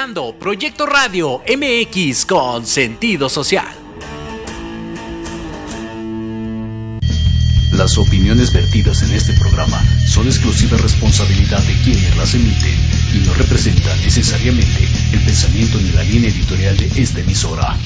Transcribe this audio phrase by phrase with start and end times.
[0.00, 3.68] Escuchando Proyecto Radio MX con sentido social.
[7.72, 12.74] Las opiniones vertidas en este programa son exclusiva responsabilidad de quienes las emiten
[13.12, 17.76] y no representan necesariamente el pensamiento ni la línea editorial de esta emisora.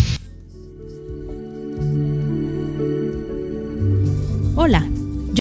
[4.55, 4.87] Hola,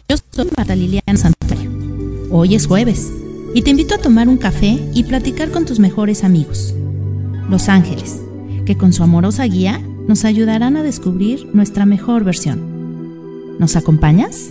[0.09, 1.71] yo soy Marta Liliana Santuario.
[2.31, 3.11] Hoy es jueves
[3.53, 6.73] y te invito a tomar un café y platicar con tus mejores amigos,
[7.49, 8.19] los ángeles,
[8.65, 13.57] que con su amorosa guía nos ayudarán a descubrir nuestra mejor versión.
[13.59, 14.49] ¿Nos acompañas?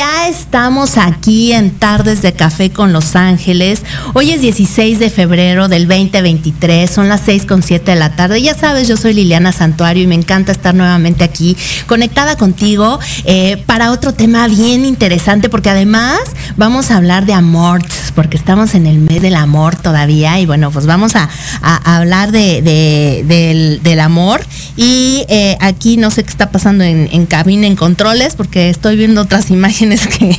[0.00, 3.82] Ya estamos aquí en Tardes de Café con Los Ángeles.
[4.14, 8.40] Hoy es 16 de febrero del 2023, son las 6 con 7 de la tarde.
[8.40, 11.54] Ya sabes, yo soy Liliana Santuario y me encanta estar nuevamente aquí
[11.86, 16.20] conectada contigo eh, para otro tema bien interesante porque además
[16.56, 17.82] vamos a hablar de amor,
[18.14, 21.28] porque estamos en el mes del amor todavía y bueno, pues vamos a,
[21.84, 22.62] hablar de,
[23.82, 24.40] del, amor.
[24.76, 28.96] Y eh, aquí no sé qué está pasando en, en cabina, en controles, porque estoy
[28.96, 30.38] viendo otras imágenes que,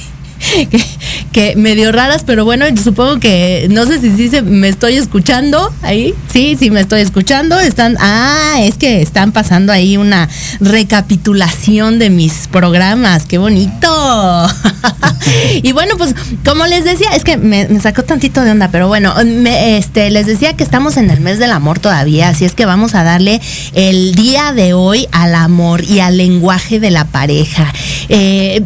[1.32, 6.14] que, medio raras, pero bueno, supongo que no sé si sí me estoy escuchando ahí.
[6.32, 7.60] Sí, sí me estoy escuchando.
[7.60, 13.26] Están, ah, es que están pasando ahí una recapitulación de mis programas.
[13.26, 14.48] Qué bonito.
[15.64, 16.16] y bueno, pues
[16.46, 20.56] como les decía, es que me, sacó tantito de onda, pero bueno, este, les decía
[20.56, 23.42] que estamos en el mes del amor todavía, así es que vamos a darle
[23.74, 27.72] el día de hoy al amor y al lenguaje de la pareja.
[28.10, 28.64] Eh,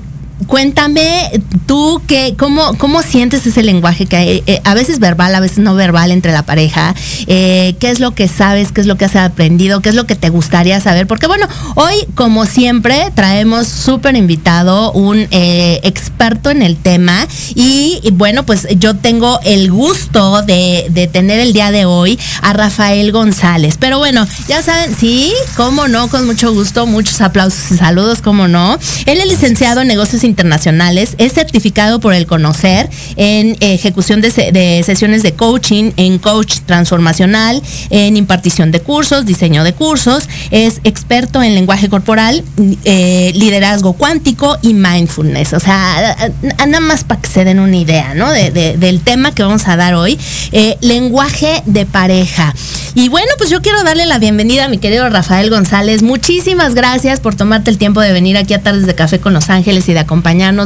[0.48, 5.40] Cuéntame tú que, cómo, cómo sientes ese lenguaje que hay, eh, a veces verbal, a
[5.40, 6.94] veces no verbal entre la pareja.
[7.26, 8.72] Eh, ¿Qué es lo que sabes?
[8.72, 9.82] ¿Qué es lo que has aprendido?
[9.82, 11.08] ¿Qué es lo que te gustaría saber?
[11.08, 18.02] Porque bueno, hoy como siempre traemos súper invitado un eh, experto en el tema y,
[18.14, 23.12] bueno, pues yo tengo el gusto de, de, tener el día de hoy a Rafael
[23.14, 23.78] González.
[23.80, 28.48] Pero bueno, ya saben, sí, cómo no, con mucho gusto, muchos aplausos y saludos, cómo
[28.50, 28.78] no.
[29.06, 35.24] Él es licenciado en negocios internacionales, es certificado por el Conocer en ejecución de, sesiones
[35.24, 41.56] de coaching, en coach transformacional, en impartición de cursos, diseño de cursos, es experto en
[41.56, 42.44] lenguaje corporal,
[42.84, 45.54] eh, liderazgo cuántico y mindfulness.
[45.54, 48.30] O sea, nada más para que se den una idea, ¿no?
[48.32, 50.18] del tema que vamos a dar hoy,
[50.52, 52.54] eh, lenguaje de pareja.
[52.94, 56.02] Y bueno, pues yo quiero darle la bienvenida a mi querido Rafael González.
[56.02, 59.50] Muchísimas gracias por tomarte el tiempo de venir aquí a Tardes de Café con Los
[59.50, 60.15] Ángeles y de acompañarnos.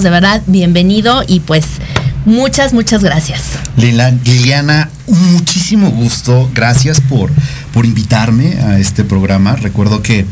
[0.04, 1.66] De verdad, bienvenido y pues
[2.26, 3.44] muchas, muchas gracias.
[3.78, 6.50] Liliana, muchísimo gusto.
[6.54, 7.32] Gracias por,
[7.74, 9.56] por invitarme a este programa.
[9.56, 10.26] Recuerdo que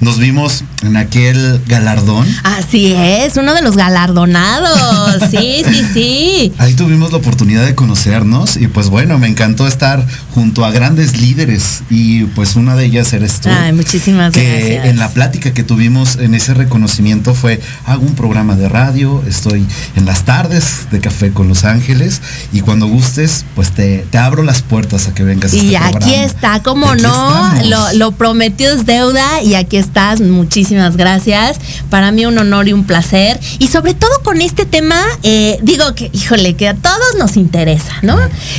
[0.00, 2.26] nos vimos en aquel galardón.
[2.42, 5.22] Así es, uno de los galardonados.
[5.32, 6.52] Sí, sí, sí.
[6.58, 11.16] Ahí tuvimos la oportunidad de conocernos y pues bueno, me encantó estar junto a grandes
[11.16, 13.48] líderes y pues una de ellas eres tú.
[13.48, 18.56] Ay, muchísimas que En la plática que tuvimos en ese reconocimiento fue, hago un programa
[18.56, 22.20] de radio, estoy en las tardes de Café con Los Ángeles
[22.52, 25.54] y cuando gustes, pues te, abro las puertas a que vengas.
[25.54, 30.20] Y este aquí está, como no, lo, lo prometido es deuda y aquí estás.
[30.20, 31.58] Muchísimas gracias.
[31.90, 33.38] Para mí un honor y un placer.
[33.58, 37.92] Y sobre todo con este tema, eh, digo que, híjole, que a todos nos interesa,
[38.02, 38.18] ¿no?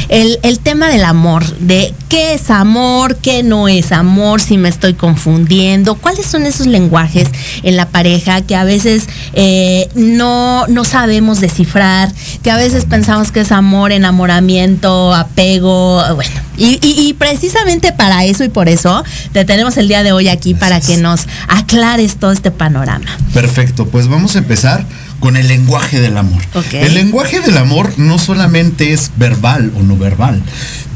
[0.10, 4.94] El, tema del amor, de qué es amor, qué no es amor, si me estoy
[4.94, 7.28] confundiendo, cuáles son esos lenguajes
[7.64, 12.14] en la pareja que a veces eh, no, no sabemos descifrar,
[12.44, 16.32] que a veces pensamos que es amor, enamoramiento, apego, bueno.
[16.56, 20.54] Y, y precisamente para eso y por eso te tenemos el día de hoy aquí
[20.54, 23.06] para que nos aclares todo este panorama.
[23.34, 24.84] Perfecto, pues vamos a empezar
[25.20, 26.42] con el lenguaje del amor.
[26.72, 30.42] El lenguaje del amor no solamente es verbal o no verbal,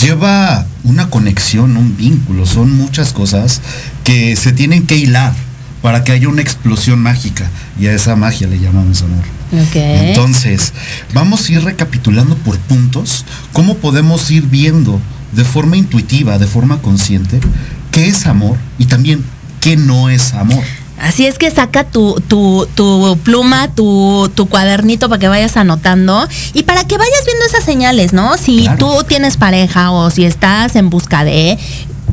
[0.02, 3.62] lleva una conexión, un vínculo, son muchas cosas
[4.04, 5.34] que se tienen que hilar
[5.82, 7.50] para que haya una explosión mágica
[7.80, 9.24] y a esa magia le llamamos amor.
[9.74, 10.74] Entonces,
[11.14, 15.00] vamos a ir recapitulando por puntos cómo podemos ir viendo
[15.32, 17.40] de forma intuitiva, de forma consciente,
[17.92, 19.24] qué es amor y también
[19.68, 20.64] que no es amor.
[20.98, 26.26] Así es que saca tu, tu, tu pluma, tu, tu, cuadernito para que vayas anotando
[26.54, 28.38] y para que vayas viendo esas señales, ¿no?
[28.38, 31.58] Si tú tienes pareja o si estás en busca de,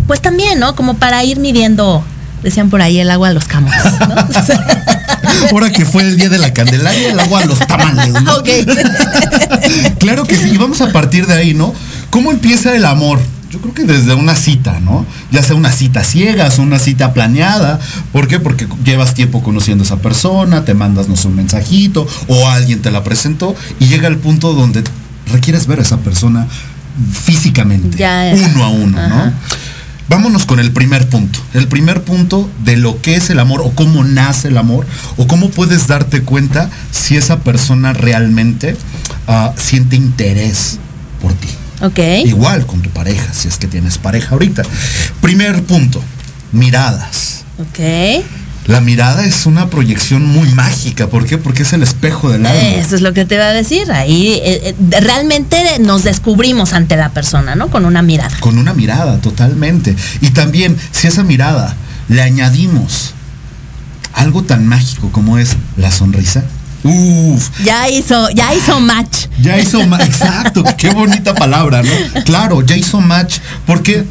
[0.09, 0.75] pues también, ¿no?
[0.75, 2.05] Como para ir midiendo
[2.43, 4.17] decían por ahí el agua a los camotes, ¿no?
[5.53, 8.43] Ahora que fue el día de la Candelaria, el agua a los tamales, ¿no?
[10.01, 11.73] claro que sí, y vamos a partir de ahí, ¿no?
[12.11, 13.21] ¿Cómo empieza el amor?
[13.65, 15.07] Creo que desde una cita, ¿no?
[15.31, 17.81] Ya sea una cita ciega, o una cita planeada.
[18.13, 18.39] ¿Por qué?
[18.39, 22.83] Porque llevas tiempo conociendo a esa persona, te mandas no sé, un mensajito o alguien
[22.83, 24.85] te la presentó y llega el punto donde
[25.33, 26.47] requieres ver a esa persona
[27.11, 27.97] físicamente,
[28.35, 29.33] uno a uno, ¿no?
[30.11, 31.39] Vámonos con el primer punto.
[31.55, 35.27] El primer punto de lo que es el amor o cómo nace el amor o
[35.27, 38.77] cómo puedes darte cuenta si esa persona realmente
[39.27, 40.79] ah, siente interés
[41.23, 41.49] por ti.
[41.85, 41.99] Ok.
[42.25, 44.63] Igual con tu pareja, si es que tienes pareja ahorita.
[45.21, 46.03] Primer punto,
[46.53, 47.45] miradas.
[47.59, 48.25] Ok.
[48.67, 51.09] La mirada es una proyección muy mágica.
[51.09, 51.37] ¿Por qué?
[51.37, 52.61] Porque es el espejo del alma.
[52.61, 53.93] Eso es lo que te iba a decir.
[53.93, 57.69] Ahí eh, eh, realmente nos descubrimos ante la persona, ¿no?
[57.69, 58.35] Con una mirada.
[58.41, 59.95] Con una mirada, totalmente.
[60.23, 61.77] Y también, si esa mirada
[62.09, 63.13] le añadimos
[64.15, 66.45] algo tan mágico como es la sonrisa.
[66.85, 67.51] Uf.
[67.65, 69.27] Ya hizo, ya hizo match.
[69.41, 72.23] Ya hizo match, exacto, qué bonita palabra, ¿no?
[72.25, 73.39] Claro, ya hizo match.
[73.67, 74.05] ¿Por qué?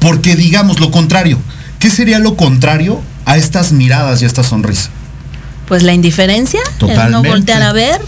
[0.00, 1.38] Porque digamos lo contrario.
[1.78, 4.90] ¿Qué sería lo contrario a estas miradas y a esta sonrisa?
[5.68, 8.00] Pues la indiferencia, el no voltear a ver.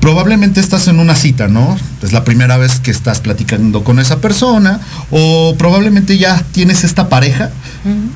[0.00, 1.78] Probablemente estás en una cita, ¿no?
[2.02, 7.10] Es la primera vez que estás platicando con esa persona o probablemente ya tienes esta
[7.10, 7.50] pareja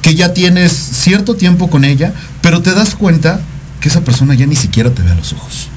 [0.00, 3.40] que ya tienes cierto tiempo con ella, pero te das cuenta
[3.84, 5.68] que esa persona ya ni siquiera te ve a los ojos.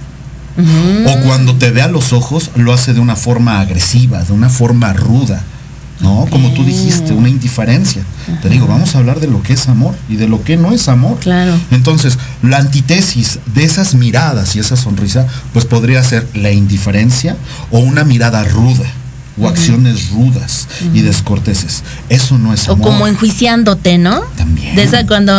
[1.05, 4.47] O cuando te ve a los ojos lo hace de una forma agresiva, de una
[4.47, 5.43] forma ruda
[5.99, 6.25] ¿no?
[6.29, 8.03] Como tú dijiste, una indiferencia.
[8.41, 10.71] Te digo, vamos a hablar de lo que es amor y de lo que no
[10.71, 11.17] es amor.
[11.19, 11.59] Claro.
[11.71, 17.35] Entonces, la antítesis de esas miradas y esa sonrisa, pues podría ser la indiferencia
[17.71, 18.85] o una mirada ruda
[19.39, 21.83] o acciones rudas y descorteses.
[22.09, 22.87] Eso no es amor.
[22.87, 24.21] O como enjuiciándote, ¿no?
[24.35, 24.75] También.
[25.07, 25.33] Cuando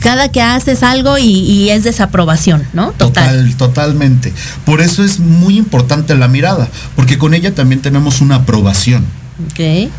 [0.00, 2.92] cada que haces algo y, es desaprobación, ¿no?
[2.92, 3.54] Total.
[3.56, 4.32] Totalmente.
[4.64, 9.04] Por eso es muy importante la mirada, porque con ella también tenemos una aprobación.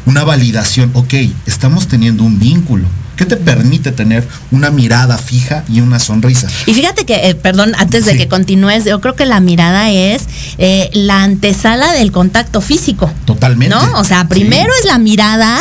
[0.05, 1.13] Una validación, ok,
[1.45, 2.85] estamos teniendo un vínculo.
[3.19, 6.47] ¿Qué te permite tener una mirada fija y una sonrisa?
[6.65, 10.23] Y fíjate que, eh, perdón, antes de que continúes, yo creo que la mirada es
[10.57, 13.11] eh, la antesala del contacto físico.
[13.25, 13.75] Totalmente.
[13.75, 13.99] ¿No?
[13.99, 15.59] O sea, primero es la mirada,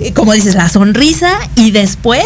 [0.00, 2.24] eh, como dices, la sonrisa, y después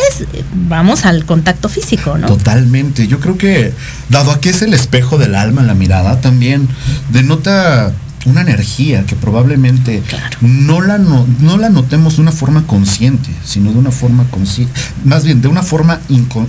[0.55, 2.27] vamos al contacto físico, ¿no?
[2.27, 3.07] Totalmente.
[3.07, 3.75] Yo creo que,
[4.09, 6.67] dado a que es el espejo del alma, la mirada también
[7.11, 7.93] denota
[8.27, 10.03] una energía que probablemente
[10.41, 14.73] no, la no, la notemos de una forma consciente, sino de una forma consciente,
[15.05, 16.01] más bien de una forma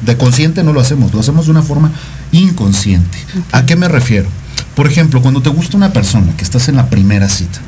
[0.01, 1.91] de consciente no lo hacemos, lo hacemos de una forma
[2.31, 3.17] inconsciente.
[3.51, 4.27] ¿A qué me refiero?
[4.75, 7.59] Por ejemplo, cuando te gusta una persona que estás en la primera cita,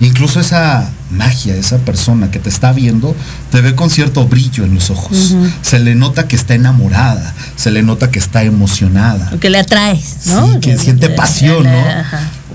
[0.00, 3.14] incluso esa magia, esa persona que te está viendo,
[3.50, 5.34] te ve con cierto brillo en los ojos.
[5.62, 9.30] Se le nota que está enamorada, se le nota que está emocionada.
[9.40, 10.60] que le atraes, ¿no?
[10.60, 11.84] que siente pasión, ¿no?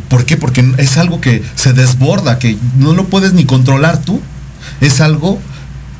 [0.07, 0.37] ¿Por qué?
[0.37, 4.21] Porque es algo que se desborda, que no lo puedes ni controlar tú.
[4.81, 5.39] Es algo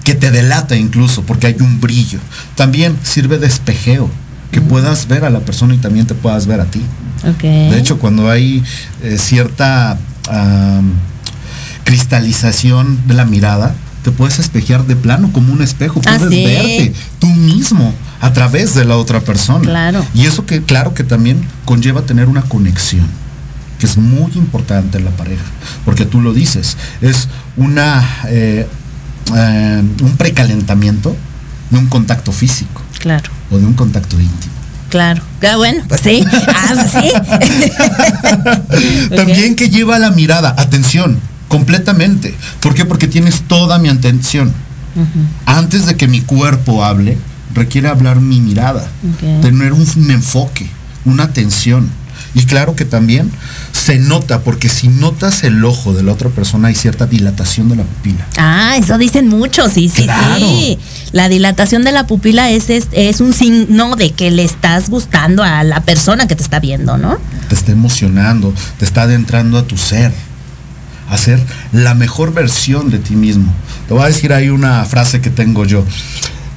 [0.04, 2.20] que te delata incluso, porque hay un brillo.
[2.56, 4.10] También sirve de espejeo,
[4.52, 6.82] que puedas ver a la persona y también te puedas ver a ti.
[7.42, 8.64] De hecho, cuando hay
[9.04, 9.98] eh, cierta
[11.84, 16.94] cristalización de la mirada, te puedes espejear de plano como un espejo, puedes ah, verte
[17.20, 19.62] tú mismo a través de la otra persona.
[19.62, 20.06] Claro.
[20.14, 23.08] Y eso que claro que también conlleva tener una conexión
[23.80, 25.46] que es muy importante en la pareja,
[25.86, 28.68] porque tú lo dices, es una eh,
[29.36, 31.16] eh, un precalentamiento
[31.70, 32.82] de un contacto físico.
[33.00, 33.30] Claro.
[33.52, 34.54] O de un contacto íntimo.
[34.90, 35.22] Claro.
[35.48, 36.26] Ah, bueno, pues sí.
[36.48, 37.12] Ah, pues sí.
[39.16, 42.36] También que lleva la mirada, atención, completamente.
[42.60, 42.86] ¿Por qué?
[42.86, 44.52] Porque tienes toda mi atención.
[45.46, 47.18] Antes de que mi cuerpo hable,
[47.54, 48.88] requiere hablar mi mirada,
[49.42, 50.70] tener un enfoque,
[51.06, 51.90] una atención.
[52.36, 53.32] Y claro que también
[53.72, 57.78] se nota, porque si notas el ojo de la otra persona hay cierta dilatación de
[57.78, 58.26] la pupila.
[58.38, 60.08] Ah, eso dicen muchos, sí, sí,
[60.38, 60.78] sí.
[61.12, 65.64] La dilatación de la pupila es, es, un signo de que le estás gustando a
[65.64, 67.18] la persona que te está viendo, ¿no?
[67.48, 70.12] Te está emocionando, te está adentrando a tu ser,
[71.10, 71.40] a ser
[71.72, 73.52] la mejor versión de ti mismo.
[73.88, 75.84] Te voy a decir ahí una frase que tengo yo.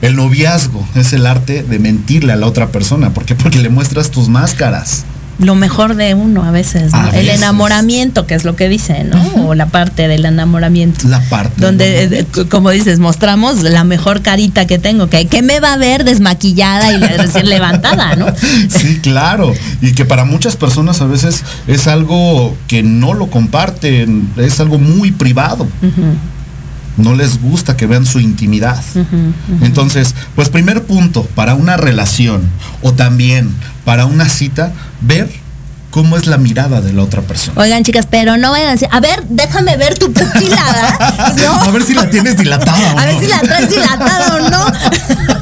[0.03, 3.15] El noviazgo es el arte de mentirle a la otra persona.
[3.15, 3.35] ¿Por qué?
[3.35, 5.05] Porque le muestras tus máscaras
[5.45, 9.47] lo mejor de uno a veces, el enamoramiento, que es lo que dice, ¿no?
[9.47, 11.09] O la parte del enamoramiento.
[11.09, 11.61] La parte.
[11.61, 15.77] Donde, eh, como dices, mostramos la mejor carita que tengo, que, que me va a
[15.77, 18.27] ver desmaquillada y recién levantada, ¿no?
[18.69, 19.53] Sí, claro.
[19.81, 24.79] Y que para muchas personas a veces es algo que no lo comparten, es algo
[24.79, 25.67] muy privado.
[26.97, 28.83] No les gusta que vean su intimidad.
[29.61, 32.43] Entonces, pues primer punto, para una relación
[32.83, 35.29] o también para una cita, ver
[35.91, 37.61] cómo es la mirada de la otra persona.
[37.61, 40.63] Oigan, chicas, pero no vayan a decir, a ver, déjame ver tu pupila.
[41.63, 44.67] A ver si la tienes dilatada o A ver si la traes dilatada o no.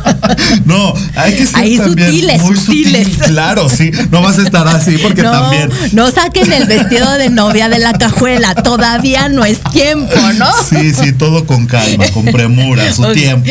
[0.64, 3.08] No, hay que ser Ahí sutiles, muy sutiles.
[3.26, 3.90] claro, sí.
[4.10, 5.70] No vas a estar así porque también.
[5.92, 8.54] No saquen el vestido de novia de la cajuela.
[8.54, 10.50] Todavía no es tiempo, ¿no?
[10.68, 13.50] Sí, sí, todo con calma, con premura, su tiempo.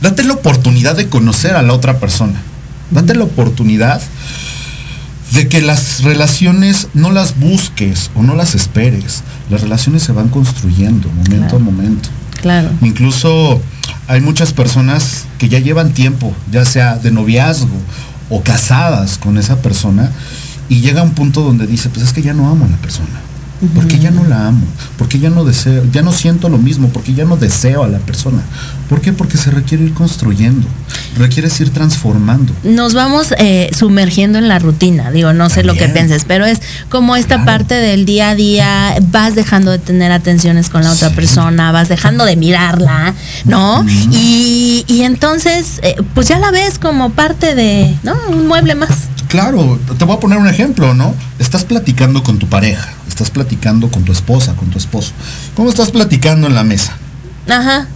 [0.00, 2.40] Date la oportunidad de conocer a la otra persona.
[2.90, 4.00] Date la oportunidad
[5.32, 9.22] de que las relaciones no las busques o no las esperes.
[9.50, 12.08] Las relaciones se van construyendo momento a momento.
[12.40, 12.70] Claro.
[12.82, 13.60] Incluso
[14.08, 17.76] hay muchas personas que ya llevan tiempo, ya sea de noviazgo
[18.30, 20.10] o casadas con esa persona,
[20.70, 23.20] y llega un punto donde dice, pues es que ya no amo a la persona.
[23.74, 24.64] Porque ya no la amo,
[24.96, 27.98] porque ya no deseo, ya no siento lo mismo, porque ya no deseo a la
[27.98, 28.40] persona.
[28.88, 29.12] ¿Por qué?
[29.12, 30.66] Porque se requiere ir construyendo,
[31.16, 32.52] requiere ir transformando.
[32.62, 36.60] Nos vamos eh, sumergiendo en la rutina, digo, no sé lo que pienses, pero es
[36.88, 41.10] como esta parte del día a día, vas dejando de tener atenciones con la otra
[41.10, 43.84] persona, vas dejando de mirarla, ¿no?
[44.10, 48.14] y, entonces, eh, pues ya la ves como parte de, ¿no?
[48.28, 49.08] Un mueble más.
[49.28, 51.14] Claro, te voy a poner un ejemplo, ¿no?
[51.38, 55.12] Estás platicando con tu pareja estás platicando con tu esposa, con tu esposo.
[55.56, 56.96] ¿Cómo estás platicando en la mesa?
[57.48, 57.88] Ajá.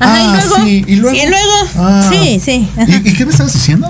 [0.00, 0.56] Ajá, ¿y, ah, luego?
[0.64, 1.16] Sí, y luego.
[1.16, 1.52] ¿Y luego?
[1.76, 2.10] Ah.
[2.10, 2.68] sí, sí.
[2.88, 3.88] ¿Y, qué me estabas diciendo?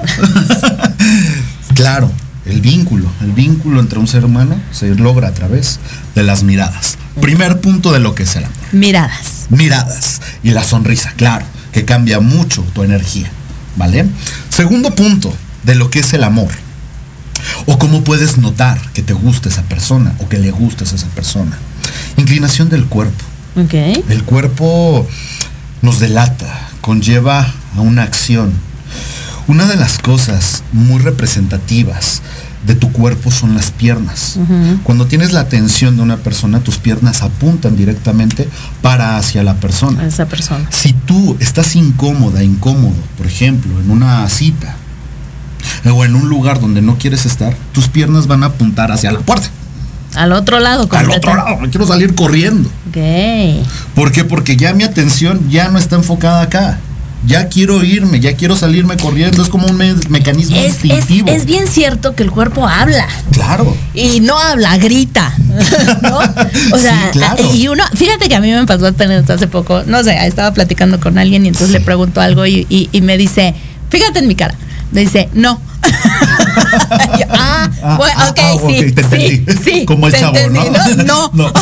[1.74, 2.10] claro,
[2.44, 3.10] el vínculo.
[3.22, 5.80] El vínculo entre un ser humano se logra a través
[6.14, 6.98] de las miradas.
[7.22, 8.56] Primer punto de lo que es el amor.
[8.72, 9.46] Miradas.
[9.48, 10.20] Miradas.
[10.42, 13.30] Y la sonrisa, claro, que cambia mucho tu energía.
[13.76, 14.04] ¿Vale?
[14.50, 15.32] Segundo punto
[15.64, 16.50] de lo que es el amor
[17.66, 21.08] o cómo puedes notar que te gusta esa persona o que le gustas a esa
[21.08, 21.58] persona.
[22.16, 23.24] Inclinación del cuerpo.
[24.08, 25.06] El cuerpo
[25.82, 28.52] nos delata, conlleva a una acción.
[29.48, 32.22] Una de las cosas muy representativas
[32.66, 34.38] de tu cuerpo son las piernas.
[34.84, 38.48] Cuando tienes la atención de una persona, tus piernas apuntan directamente
[38.82, 40.06] para hacia la persona.
[40.06, 40.66] Esa persona.
[40.70, 44.76] Si tú estás incómoda, incómodo, por ejemplo, en una cita,
[45.92, 49.20] o en un lugar donde no quieres estar, tus piernas van a apuntar hacia la
[49.20, 49.48] puerta.
[50.14, 52.68] Al otro lado, Al otro lado, me quiero salir corriendo.
[52.88, 53.66] Ok.
[53.94, 54.24] ¿Por qué?
[54.24, 56.80] Porque ya mi atención ya no está enfocada acá.
[57.26, 59.42] Ya quiero irme, ya quiero salirme corriendo.
[59.42, 59.76] Es como un
[60.08, 61.28] mecanismo instintivo.
[61.28, 63.06] Es, bien cierto que el cuerpo habla.
[63.30, 63.76] Claro.
[63.94, 65.32] Y no habla, grita.
[66.02, 66.18] ¿no?
[66.18, 67.12] O sea,
[67.54, 71.18] y uno, fíjate que a mí me pasó hace poco, no sé, estaba platicando con
[71.18, 73.54] alguien y entonces le pregunto algo y me dice,
[73.90, 74.54] fíjate en mi cara
[74.92, 75.60] dice, no.
[77.30, 80.36] ah, ah, bueno, ok, ah, sí, sí, sí, Como el chavo,
[81.04, 81.30] ¿no?
[81.32, 81.52] No.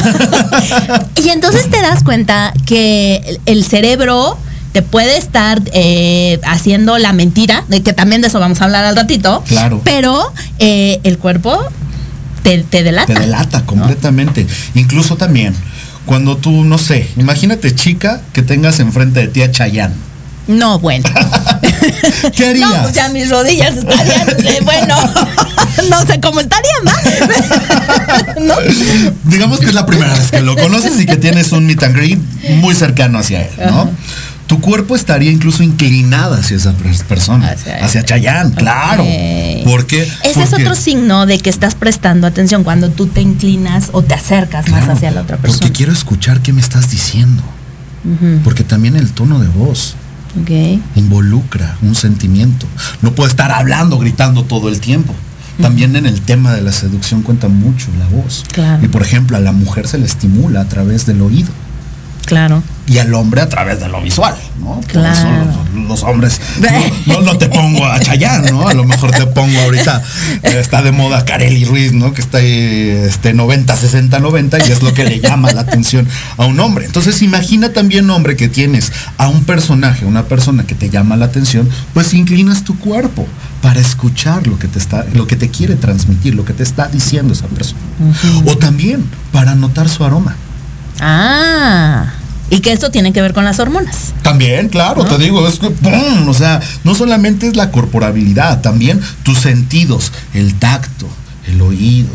[1.25, 4.39] y entonces te das cuenta que el cerebro
[4.73, 8.85] te puede estar eh, haciendo la mentira, de que también de eso vamos a hablar
[8.85, 9.43] al ratito.
[9.47, 9.81] Claro.
[9.85, 11.59] Pero eh, el cuerpo
[12.43, 13.15] te, te, delata.
[13.15, 14.47] Te delata completamente.
[14.75, 15.55] Incluso también,
[16.07, 20.09] cuando tú, no sé, imagínate chica que tengas enfrente de ti a Chayanne
[20.49, 21.05] no, bueno.
[22.37, 22.71] ¿Qué harías?
[22.71, 24.97] No, pues ya mis rodillas estarían, eh, bueno,
[25.91, 26.85] no sé cómo estarían,
[28.41, 28.55] ¿no?
[29.25, 31.97] Digamos que es la primera vez que lo conoces y que tienes un meet and
[31.97, 32.19] greet
[32.61, 33.91] muy cercano hacia él, ¿no?
[34.47, 36.73] Tu cuerpo estaría incluso inclinado hacia esa
[37.07, 39.05] persona, hacia, hacia Chayán, claro.
[39.67, 44.03] Porque ese es otro signo de que estás prestando atención cuando tú te inclinas o
[44.03, 45.61] te acercas más hacia la otra persona.
[45.61, 47.43] Porque quiero escuchar qué me estás diciendo.
[48.43, 49.97] Porque también el tono de voz
[50.97, 52.67] Involucra un sentimiento.
[53.03, 55.15] No puede estar hablando, gritando todo el tiempo.
[55.61, 58.45] También en el tema de la seducción cuenta mucho la voz.
[58.81, 61.51] Y por ejemplo, a la mujer se le estimula a través del oído.
[62.27, 62.63] Claro.
[62.89, 64.81] Y al hombre a través de lo visual, ¿no?
[64.87, 65.53] Claro.
[65.75, 66.41] los, hombres.
[67.07, 68.67] No, te pongo a Chayanne, ¿no?
[68.67, 70.03] A lo mejor te pongo ahorita.
[70.43, 72.13] Eh, está de moda Carely Ruiz, ¿no?
[72.13, 76.09] Que está ahí este, 90, 60, 90 y es lo que le llama la atención
[76.37, 76.87] a un hombre.
[76.87, 81.27] Entonces imagina también, hombre, que tienes a un personaje, una persona que te llama la
[81.27, 83.27] atención, pues inclinas tu cuerpo
[83.63, 86.89] para escuchar lo que te está, lo que te quiere transmitir, lo que te está
[86.89, 87.81] diciendo esa persona.
[88.47, 90.37] O también para notar su aroma.
[91.01, 92.13] Ah.
[92.51, 94.15] Y que esto tiene que ver con las hormonas.
[94.23, 96.29] También, claro, te digo, es que, ¡pum!
[96.29, 101.07] O sea, no solamente es la corporabilidad, también tus sentidos, el tacto,
[101.47, 102.15] el oído,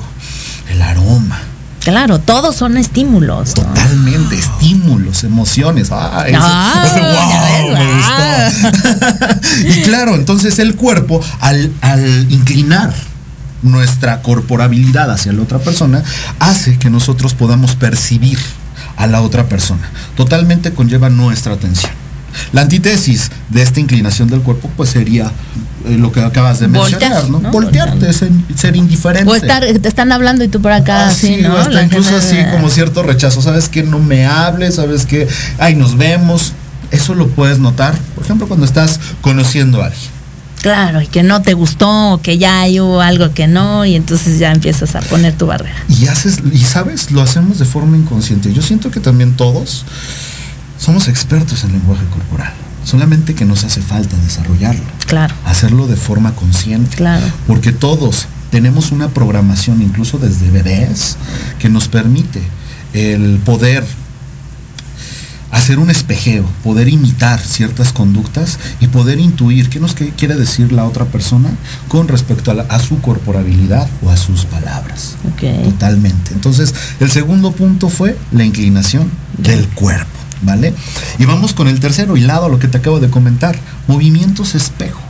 [0.70, 1.40] el aroma.
[1.82, 3.54] Claro, todos son estímulos.
[3.54, 5.90] Totalmente, estímulos, emociones.
[5.92, 6.26] Ah,
[9.66, 12.94] y claro, entonces el cuerpo, al, al inclinar
[13.64, 16.04] nuestra corporabilidad hacia la otra persona,
[16.40, 18.40] hace que nosotros podamos percibir
[18.98, 19.90] a la otra persona.
[20.16, 21.92] Totalmente conlleva nuestra atención.
[22.52, 25.32] La antítesis de esta inclinación del cuerpo pues sería
[25.86, 27.40] eh, lo que acabas de mencionar, ¿no?
[27.52, 29.30] Voltearte, ser, indiferente.
[29.30, 31.58] O estar, te están hablando y tú por acá, así, ¿no?
[31.58, 35.28] Hasta incluso así como cierto rechazo, ¿sabes que No me hables, ¿sabes que
[35.60, 36.54] Ay, nos vemos.
[36.92, 40.23] Eso lo puedes notar, por ejemplo, cuando estás conociendo a alguien.
[40.64, 44.54] Claro, y que no te gustó, que ya hay algo que no, y entonces ya
[44.54, 45.76] empiezas a poner tu barrera.
[45.90, 48.54] Y haces, y sabes, lo hacemos de forma inconsciente.
[48.54, 49.84] Yo siento que también todos
[50.80, 52.54] somos expertos en lenguaje corporal.
[52.86, 54.86] Solamente que nos hace falta desarrollarlo.
[55.06, 55.36] Claro.
[55.46, 56.96] Hacerlo de forma consciente.
[56.96, 57.26] Claro.
[57.46, 61.18] Porque todos tenemos una programación, incluso desde bebés,
[61.60, 62.42] que nos permite
[62.94, 63.84] el poder
[65.54, 70.84] hacer un espejeo, poder imitar ciertas conductas y poder intuir qué nos quiere decir la
[70.86, 71.50] otra persona
[71.88, 75.16] con respecto a, su corporabilidad o a sus palabras.
[75.64, 76.34] Totalmente.
[76.34, 80.12] Entonces, el segundo punto fue la inclinación del cuerpo,
[80.42, 80.74] ¿vale?
[81.20, 83.56] Y vamos con el tercero hilado, lo que te acabo de comentar,
[83.88, 85.02] movimientos espejo.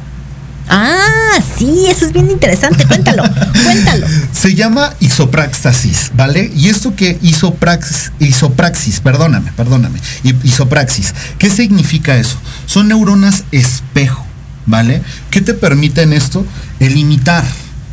[0.69, 2.85] Ah, sí, eso es bien interesante.
[2.85, 3.23] Cuéntalo,
[3.63, 4.07] cuéntalo.
[4.31, 6.51] Se llama isopraxis, ¿vale?
[6.55, 9.99] Y esto que isopraxis, isopraxis, perdóname, perdóname,
[10.43, 12.37] isopraxis, ¿qué significa eso?
[12.65, 14.25] Son neuronas espejo,
[14.65, 15.01] ¿vale?
[15.29, 16.45] ¿Qué te permiten esto?
[16.79, 17.43] El imitar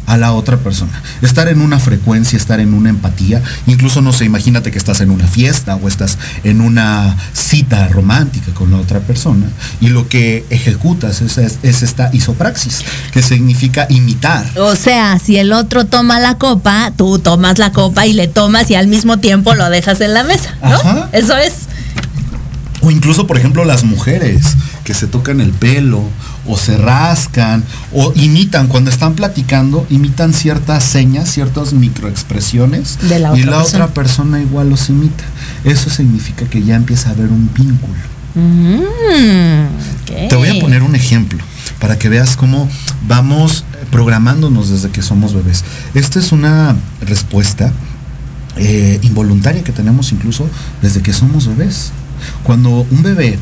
[0.07, 1.03] a la otra persona.
[1.23, 3.43] Estar en una frecuencia, estar en una empatía.
[3.67, 8.53] Incluso no sé, imagínate que estás en una fiesta o estás en una cita romántica
[8.55, 9.47] con la otra persona
[9.81, 14.45] y lo que ejecutas es, esta isopraxis, que significa imitar.
[14.59, 18.71] O sea, si el otro toma la copa, tú tomas la copa y le tomas
[18.71, 21.09] y al mismo tiempo lo dejas en la mesa, ¿no?
[21.13, 21.69] Eso es.
[22.83, 26.03] O incluso, por ejemplo, las mujeres que se tocan el pelo
[26.47, 32.99] o se rascan o imitan cuando están platicando, imitan ciertas señas, ciertas microexpresiones
[33.37, 35.25] y la otra persona igual los imita.
[35.65, 37.99] Eso significa que ya empieza a haber un vínculo.
[38.35, 41.39] Mm, Te voy a poner un ejemplo
[41.81, 42.69] para que veas cómo
[43.07, 45.65] vamos programándonos desde que somos bebés.
[45.95, 47.73] Esta es una respuesta
[48.57, 50.49] eh, involuntaria que tenemos incluso
[50.83, 51.91] desde que somos bebés.
[52.45, 53.39] Cuando un bebé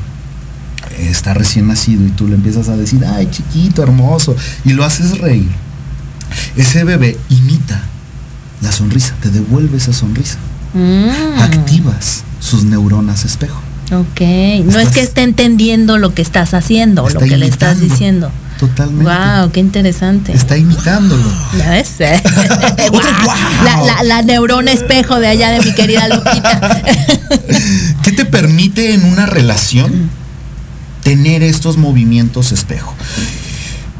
[0.99, 5.19] está recién nacido y tú le empiezas a decir, ay chiquito, hermoso, y lo haces
[5.19, 5.51] reír,
[6.57, 7.83] ese bebé imita
[8.61, 10.39] la sonrisa, te devuelve esa sonrisa.
[10.75, 11.41] Mm.
[11.41, 13.61] Activas sus neuronas espejo.
[13.91, 14.21] Ok,
[14.65, 18.31] no es que esté entendiendo lo que estás haciendo, lo que le estás diciendo.
[18.59, 19.05] Totalmente.
[19.05, 20.33] Wow, qué interesante.
[20.33, 21.23] Está imitándolo.
[21.57, 21.95] Ya ves.
[23.65, 26.83] la, la, neurona espejo de allá de mi querida Lupita.
[28.03, 30.11] ¿Qué te permite en una relación
[31.09, 32.92] tener estos movimientos espejo?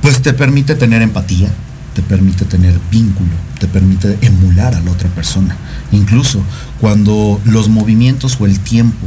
[0.03, 1.49] Pues te permite tener empatía,
[1.95, 5.57] te permite tener vínculo, te permite emular a la otra persona.
[5.91, 6.43] Incluso
[6.83, 9.07] cuando los movimientos o el tiempo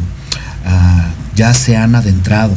[0.65, 2.55] ah, ya se han adentrado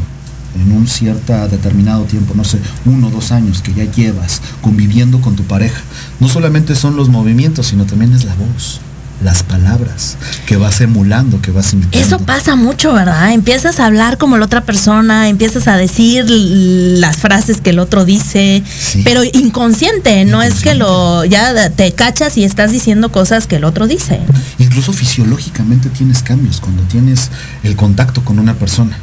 [0.55, 5.21] en un cierto determinado tiempo, no sé, uno o dos años que ya llevas conviviendo
[5.21, 5.83] con tu pareja,
[6.21, 8.81] no solamente son los movimientos, sino también es la voz
[9.23, 11.99] las palabras que vas emulando, que vas imitando.
[11.99, 13.33] Eso pasa mucho, ¿verdad?
[13.33, 18.05] Empiezas a hablar como la otra persona, empiezas a decir las frases que el otro
[18.05, 18.63] dice,
[19.05, 23.65] pero inconsciente, no es que lo ya te cachas y estás diciendo cosas que el
[23.65, 24.21] otro dice.
[24.59, 27.31] Incluso fisiológicamente tienes cambios cuando tienes
[27.63, 28.97] el contacto con una persona.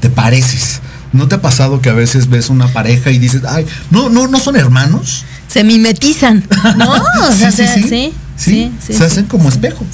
[0.00, 0.80] Te pareces.
[1.12, 4.26] ¿No te ha pasado que a veces ves una pareja y dices, ay, no, no,
[4.26, 5.24] no son hermanos?
[5.46, 6.44] Se mimetizan,
[6.76, 6.92] ¿no?
[7.28, 7.84] O sea, sí.
[7.88, 8.12] ¿sí?
[8.36, 9.84] Se hacen como espejo.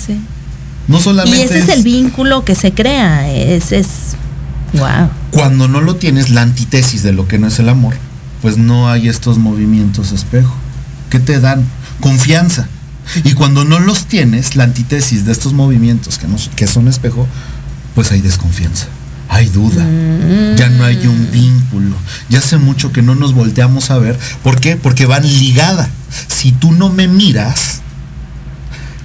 [0.88, 1.38] No solamente.
[1.38, 3.31] Y ese es, el vínculo que se crea.
[3.31, 3.88] Es, es.
[4.72, 5.11] Wow.
[5.31, 7.94] Cuando no lo tienes, la antítesis de lo que no es el amor,
[8.42, 10.55] pues no hay estos movimientos espejo.
[11.11, 11.64] que te dan?
[12.00, 12.68] Confianza.
[13.24, 17.26] Y cuando no los tienes, la antítesis de estos movimientos que, no, que son espejo,
[17.94, 18.87] pues hay desconfianza,
[19.29, 19.85] hay duda,
[20.57, 21.31] ya no hay un mm.
[21.33, 21.96] vínculo,
[22.29, 24.18] ya hace mucho que no nos volteamos a ver.
[24.44, 24.76] ¿Por qué?
[24.76, 25.88] Porque van ligada.
[26.29, 27.83] Si tú no me miras,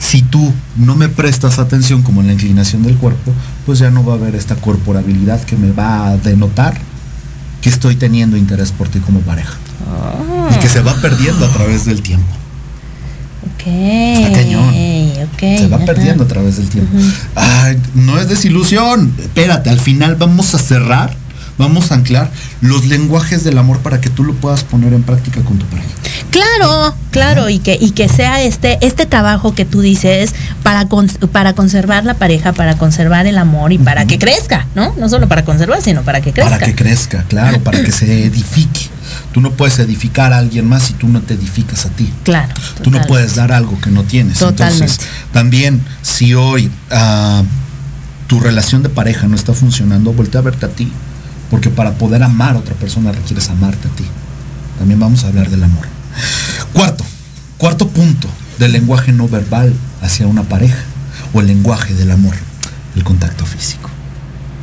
[0.06, 3.34] si tú no me prestas atención como en la inclinación del cuerpo,
[3.66, 6.78] pues ya no va a haber esta corporabilidad que me va a denotar
[7.62, 9.58] que estoy teniendo interés por ti como pareja.
[10.56, 12.28] Y que se va perdiendo a través del tiempo.
[13.56, 13.68] Ok.
[13.68, 14.74] Está cañón.
[15.40, 16.96] se va perdiendo a través del tiempo.
[17.36, 19.12] Ay, no es desilusión.
[19.20, 21.16] Espérate, al final vamos a cerrar
[21.58, 25.42] vamos a anclar los lenguajes del amor para que tú lo puedas poner en práctica
[25.42, 25.90] con tu pareja.
[26.32, 30.88] Claro, claro, y que, y que sea este, este trabajo que tú dices para,
[31.32, 34.94] para conservar la pareja, para conservar el amor y para que crezca, ¿no?
[34.98, 36.52] No solo para conservar, sino para que crezca.
[36.52, 38.90] Para que crezca, claro, para que se edifique.
[39.32, 42.12] Tú no puedes edificar a alguien más si tú no te edificas a ti.
[42.24, 42.54] Claro.
[42.82, 44.40] Tú no puedes dar algo que no tienes.
[44.40, 44.84] Totalmente.
[44.84, 46.72] Entonces, también si hoy...
[46.92, 47.44] Ah,
[48.28, 50.92] tu relación de pareja no está funcionando, voltea a verte a ti.
[51.50, 54.06] Porque para poder amar a otra persona requieres amarte a ti.
[54.80, 55.86] También vamos a hablar del amor.
[56.74, 57.04] Cuarto,
[57.58, 58.28] cuarto punto
[58.60, 60.84] del lenguaje no verbal hacia una pareja
[61.34, 62.36] o el lenguaje del amor,
[62.96, 63.90] el contacto físico.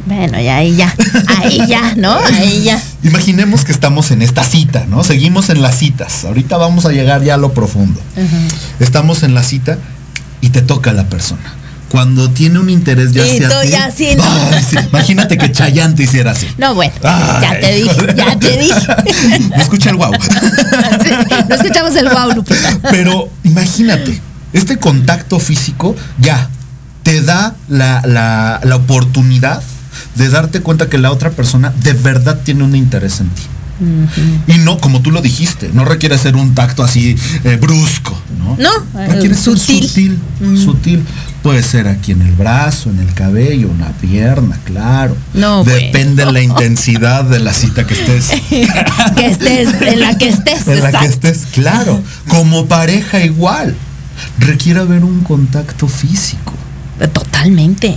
[0.06, 0.92] Bueno, y ahí ya,
[1.38, 2.18] ahí ya, ¿no?
[2.18, 2.82] Ahí ya.
[3.04, 5.04] Imaginemos que estamos en esta cita, ¿no?
[5.04, 6.24] Seguimos en las citas.
[6.24, 8.00] Ahorita vamos a llegar ya a lo profundo.
[8.80, 9.78] Estamos en la cita
[10.40, 11.61] y te toca la persona
[11.92, 13.22] cuando tiene un interés ya
[13.64, 14.24] ya sí, ¿no?
[14.88, 16.48] Imagínate que Chayanne te hiciera así.
[16.56, 19.50] No, bueno, ya te dije, ya te dije.
[19.50, 20.10] No escucha el guau.
[20.10, 22.78] no escuchamos el guau, Lupita.
[22.90, 24.18] Pero imagínate,
[24.54, 26.48] este contacto físico ya
[27.02, 29.62] te da la, la, la oportunidad
[30.14, 33.42] de darte cuenta que la otra persona de verdad tiene un interés en ti.
[34.46, 38.56] Y no, como tú lo dijiste, no requiere ser un tacto así eh, brusco, ¿no?
[38.58, 38.70] No,
[39.08, 40.18] requiere ser sutil.
[40.62, 41.04] Sutil,
[41.42, 45.16] Puede ser aquí en el brazo, en el cabello, una pierna, claro.
[45.34, 48.30] No, Depende de la intensidad de la cita que estés.
[49.16, 50.68] que estés, en la que estés.
[50.68, 52.00] En la que estés, claro.
[52.28, 53.74] Como pareja igual.
[54.38, 56.52] Requiere haber un contacto físico.
[57.12, 57.96] Totalmente.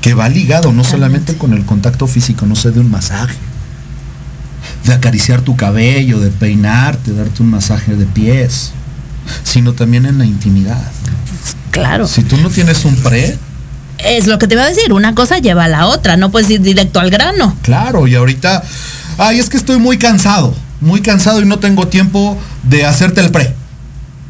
[0.00, 3.34] Que va ligado no solamente con el contacto físico, no sé, de un masaje
[4.84, 8.72] de acariciar tu cabello, de peinarte, darte un masaje de pies,
[9.42, 10.90] sino también en la intimidad.
[11.70, 12.06] Claro.
[12.06, 13.36] Si tú no tienes un pre,
[13.98, 16.48] es lo que te iba a decir, una cosa lleva a la otra, no puedes
[16.50, 17.56] ir directo al grano.
[17.62, 18.62] Claro, y ahorita,
[19.18, 23.30] ay, es que estoy muy cansado, muy cansado y no tengo tiempo de hacerte el
[23.30, 23.54] pre.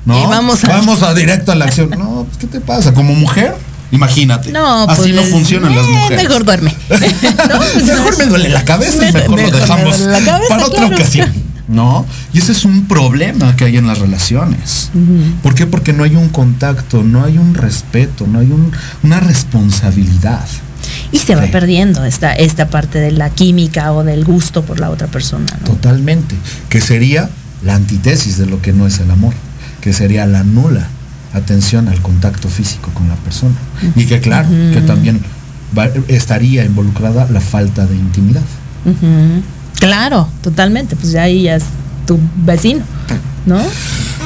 [0.05, 0.27] ¿No?
[0.27, 0.68] vamos a...
[0.68, 1.90] Vamos a directo a la acción.
[1.90, 2.94] No, pues, ¿qué te pasa?
[2.94, 3.55] Como mujer,
[3.90, 4.53] Imagínate.
[4.53, 6.23] No, Así no pues, funcionan las eh, mujeres.
[6.25, 6.75] Mejor duerme.
[6.88, 9.97] Pues, mejor me duele la cabeza y mejor, lo dejamos
[10.49, 11.33] para otra ocasión.
[11.68, 12.07] ¿No?
[12.33, 14.90] Y ese es un problema que hay en las relaciones.
[15.42, 15.66] ¿Por qué?
[15.66, 18.50] Porque no hay un contacto, no hay un respeto, no hay
[19.02, 20.46] una responsabilidad.
[21.12, 24.90] Y se va perdiendo esta, esta parte de la química o del gusto por la
[24.90, 25.46] otra persona.
[25.64, 26.35] Totalmente.
[26.70, 27.28] Que sería
[27.62, 29.35] la antítesis de lo que no es el amor.
[29.83, 30.88] Que sería la nula
[31.35, 33.57] atención al contacto físico con la persona.
[33.96, 35.20] Y que claro, que también
[36.09, 38.42] estaría involucrada la falta de intimidad.
[39.78, 41.64] Claro, totalmente, pues ya ahí ya es
[42.06, 42.84] tu vecino,
[43.46, 43.60] ¿no?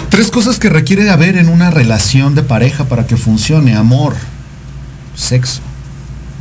[0.09, 4.15] Tres cosas que requiere haber en una relación de pareja para que funcione, amor,
[5.15, 5.61] sexo,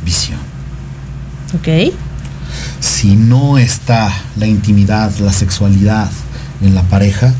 [0.04, 0.38] visión.
[1.54, 1.92] Ok.
[2.80, 6.10] Si no está la intimidad, la sexualidad
[6.62, 7.34] en la pareja,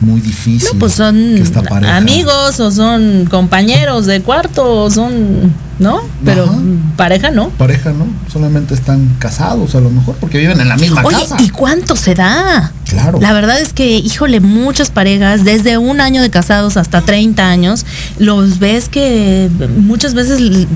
[0.00, 0.68] muy difícil.
[0.72, 1.42] No, pues son
[1.86, 6.00] amigos o son compañeros de cuarto o son, ¿no?
[6.24, 6.48] Pero
[6.96, 7.50] pareja no.
[7.50, 11.36] Pareja no, solamente están casados a lo mejor porque viven en la misma Oye, casa.
[11.40, 12.72] ¿y cuánto se da?
[12.88, 13.18] Claro.
[13.20, 17.84] La verdad es que, híjole, muchas parejas, desde un año de casados hasta 30 años,
[18.18, 20.66] los ves que muchas veces,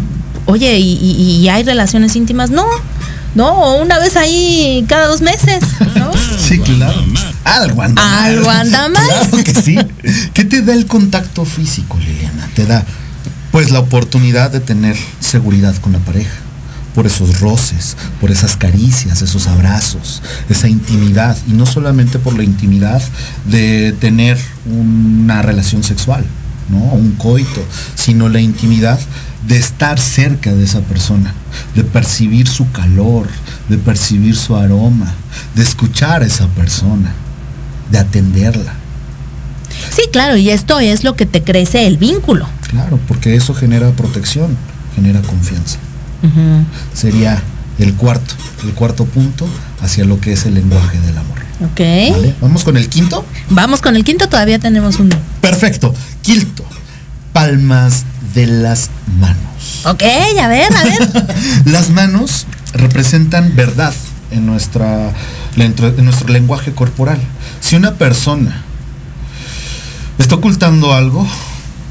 [0.46, 2.64] oye, y hay relaciones íntimas, no
[3.34, 5.62] no, una vez ahí cada dos meses,
[5.96, 6.10] ¿no?
[6.38, 7.02] Sí, claro.
[7.44, 8.24] Algo anda mal.
[8.24, 9.06] Algo anda mal.
[9.30, 9.78] Claro que sí.
[10.34, 12.48] ¿Qué te da el contacto físico, Liliana?
[12.54, 12.84] Te da,
[13.50, 16.34] pues, la oportunidad de tener seguridad con la pareja.
[16.94, 21.38] Por esos roces, por esas caricias, esos abrazos, esa intimidad.
[21.48, 23.02] Y no solamente por la intimidad
[23.46, 26.24] de tener una relación sexual,
[26.68, 26.78] ¿no?
[26.78, 28.98] Un coito, sino la intimidad
[29.46, 31.34] de estar cerca de esa persona,
[31.74, 33.26] de percibir su calor,
[33.68, 35.12] de percibir su aroma,
[35.54, 37.12] de escuchar a esa persona,
[37.90, 38.74] de atenderla.
[39.90, 42.46] Sí, claro, y esto es lo que te crece el vínculo.
[42.68, 44.56] Claro, porque eso genera protección,
[44.94, 45.78] genera confianza.
[46.94, 47.42] Sería
[47.78, 49.46] el cuarto, el cuarto punto
[49.82, 51.38] hacia lo que es el lenguaje del amor.
[51.60, 52.36] Ok.
[52.40, 53.24] ¿Vamos con el quinto?
[53.50, 55.16] Vamos con el quinto, todavía tenemos uno.
[55.40, 55.94] Perfecto.
[56.22, 56.64] Quinto,
[57.32, 58.90] palmas de las
[59.20, 59.36] manos.
[59.84, 61.26] Ok, a ver, a ver.
[61.66, 63.94] las manos representan verdad
[64.30, 65.12] en, nuestra,
[65.56, 67.18] en nuestro lenguaje corporal.
[67.60, 68.62] Si una persona
[70.18, 71.26] está ocultando algo,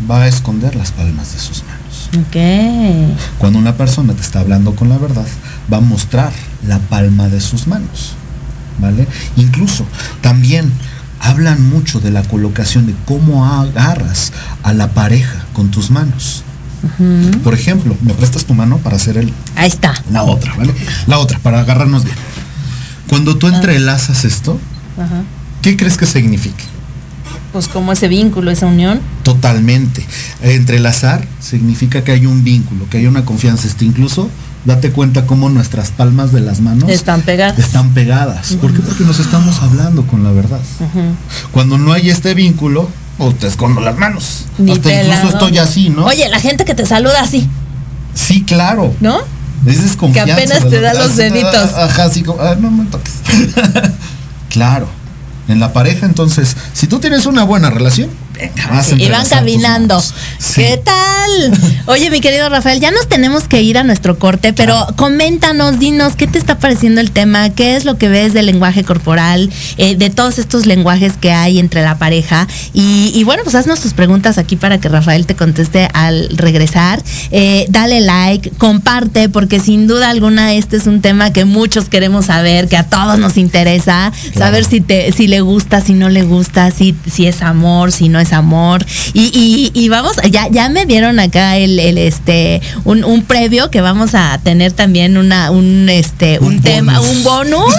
[0.09, 1.81] va a esconder las palmas de sus manos.
[2.27, 3.37] Ok.
[3.37, 5.27] Cuando una persona te está hablando con la verdad,
[5.71, 6.31] va a mostrar
[6.67, 8.13] la palma de sus manos.
[8.79, 9.07] ¿Vale?
[9.35, 9.85] Incluso
[10.21, 10.71] también
[11.19, 16.43] hablan mucho de la colocación, de cómo agarras a la pareja con tus manos.
[17.43, 19.31] Por ejemplo, ¿me prestas tu mano para hacer el...
[19.55, 19.93] Ahí está.
[20.11, 20.73] La otra, ¿vale?
[21.05, 22.15] La otra, para agarrarnos bien.
[23.07, 23.55] Cuando tú ah.
[23.55, 24.59] entrelazas esto,
[25.61, 26.63] ¿qué crees que signifique?
[27.53, 28.99] Pues como ese vínculo, esa unión.
[29.23, 30.03] Totalmente.
[30.41, 33.67] Entrelazar significa que hay un vínculo, que hay una confianza.
[33.67, 34.29] Este incluso
[34.65, 37.57] date cuenta cómo nuestras palmas de las manos están pegadas.
[37.57, 38.53] Están pegadas.
[38.61, 38.79] ¿Por qué?
[38.81, 40.59] Porque nos estamos hablando con la verdad.
[41.51, 44.45] Cuando no hay este vínculo, pues te escondo las manos.
[44.53, 46.05] Hasta incluso estoy así, ¿no?
[46.05, 47.47] Oye, la gente que te saluda así.
[48.13, 48.93] Sí, claro.
[48.99, 49.19] ¿No?
[49.65, 50.35] Es desconfianza.
[50.35, 51.73] Que apenas te da los deditos.
[51.75, 53.13] Ajá, así como, ah, no me toques.
[54.49, 54.87] claro.
[55.47, 58.09] En la pareja, entonces, si tú tienes una buena relación,
[58.97, 60.01] y van caminando.
[60.55, 61.01] ¿Qué tal?
[61.85, 66.15] Oye, mi querido Rafael, ya nos tenemos que ir a nuestro corte, pero coméntanos, dinos,
[66.15, 67.49] ¿qué te está pareciendo el tema?
[67.51, 71.59] ¿Qué es lo que ves del lenguaje corporal, eh, de todos estos lenguajes que hay
[71.59, 72.47] entre la pareja?
[72.73, 77.01] Y, bueno, pues haznos tus preguntas aquí para que Rafael te conteste al regresar.
[77.31, 82.25] Eh, dale like, comparte, porque sin duda alguna este es un tema que muchos queremos
[82.25, 86.23] saber, que a todos nos interesa, saber si, te, si le gusta, si no le
[86.23, 88.85] gusta, si, si es amor, si no es amor.
[89.13, 94.15] Y, y, vamos, ya, ya me dieron acá el, este, un, un, previo que vamos
[94.15, 97.73] a tener también una, un este, un, tema, un bonus.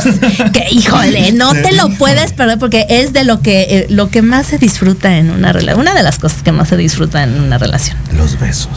[0.52, 4.22] que híjole, no te lo puedes perder porque es de lo que, eh, lo que
[4.22, 5.80] más se disfruta en una relación.
[5.80, 7.96] Una de las cosas que más se disfruta en una relación.
[8.16, 8.68] Los besos.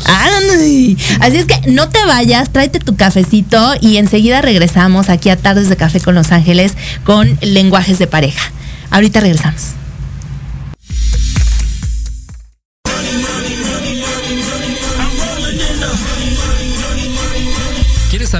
[1.19, 5.69] Así es que no te vayas, tráete tu cafecito y enseguida regresamos aquí a Tardes
[5.69, 8.51] de Café con Los Ángeles con lenguajes de pareja.
[8.89, 9.84] Ahorita regresamos.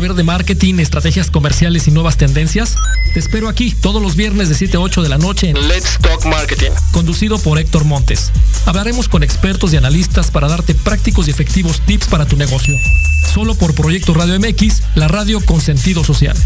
[0.05, 2.75] Saber de marketing, estrategias comerciales y nuevas tendencias?
[3.15, 5.97] Te espero aquí todos los viernes de 7 a 8 de la noche en Let's
[5.99, 8.31] Talk Marketing, conducido por Héctor Montes.
[8.67, 12.75] Hablaremos con expertos y analistas para darte prácticos y efectivos tips para tu negocio.
[13.33, 16.37] Solo por Proyecto Radio MX, la radio con sentido social.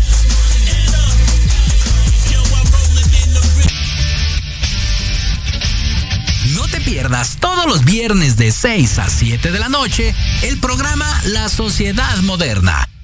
[6.54, 11.06] No te pierdas todos los viernes de 6 a 7 de la noche el programa
[11.26, 12.89] La Sociedad Moderna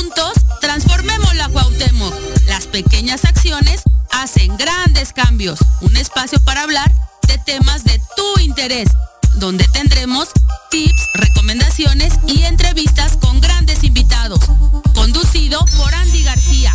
[0.00, 0.32] Juntos,
[0.62, 2.14] transformemos la Cuauhtémoc.
[2.46, 5.58] Las pequeñas acciones hacen grandes cambios.
[5.82, 6.90] Un espacio para hablar
[7.28, 8.88] de temas de tu interés,
[9.34, 10.30] donde tendremos
[10.70, 14.40] tips, recomendaciones y entrevistas con grandes invitados.
[14.94, 16.74] Conducido por Andy García,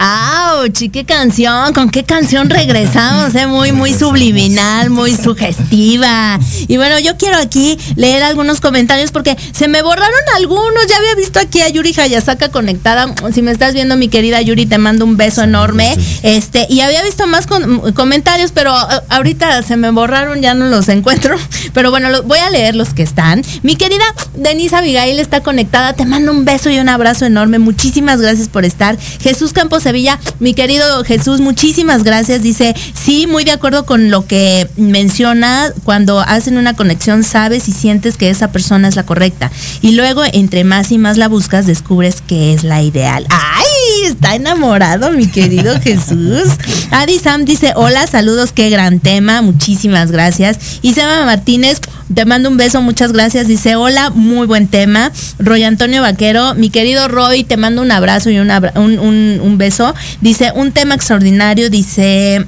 [0.00, 0.72] ¡Auch!
[0.92, 1.72] qué canción!
[1.72, 3.34] ¿Con qué canción regresamos?
[3.34, 3.46] Eh?
[3.46, 6.38] Muy, muy subliminal, muy sugestiva.
[6.68, 10.86] Y bueno, yo quiero aquí leer algunos comentarios porque se me borraron algunos.
[10.88, 13.12] Ya había visto aquí a Yuri Hayasaka conectada.
[13.32, 15.96] Si me estás viendo, mi querida Yuri, te mando un beso enorme.
[16.22, 17.48] Este, y había visto más
[17.94, 21.36] comentarios, pero eh, ahorita se me borraron, ya no los encuentro.
[21.74, 23.42] Pero bueno, voy a leer los que están.
[23.62, 25.92] Mi querida Denise Abigail está conectada.
[25.92, 27.58] Te mando un beso y un abrazo enorme.
[27.58, 28.96] Muchísimas gracias por estar.
[29.20, 32.42] Jesús Campos Sevilla, mi querido Jesús, muchísimas gracias.
[32.42, 37.72] Dice, sí, muy de acuerdo con lo que menciona, cuando hacen una conexión sabes y
[37.72, 39.50] sientes que esa persona es la correcta.
[39.80, 43.26] Y luego, entre más y más la buscas, descubres que es la ideal.
[43.30, 43.67] ¡Ay!
[44.04, 46.48] Está enamorado, mi querido Jesús.
[46.90, 50.58] Adi Sam dice, hola, saludos, qué gran tema, muchísimas gracias.
[50.82, 51.80] Y Seba Martínez,
[52.12, 53.46] te mando un beso, muchas gracias.
[53.46, 55.12] Dice, hola, muy buen tema.
[55.38, 60.52] Roy Antonio Vaquero, mi querido Roy, te mando un abrazo y un, un beso Dice,
[60.54, 62.46] un tema extraordinario, dice...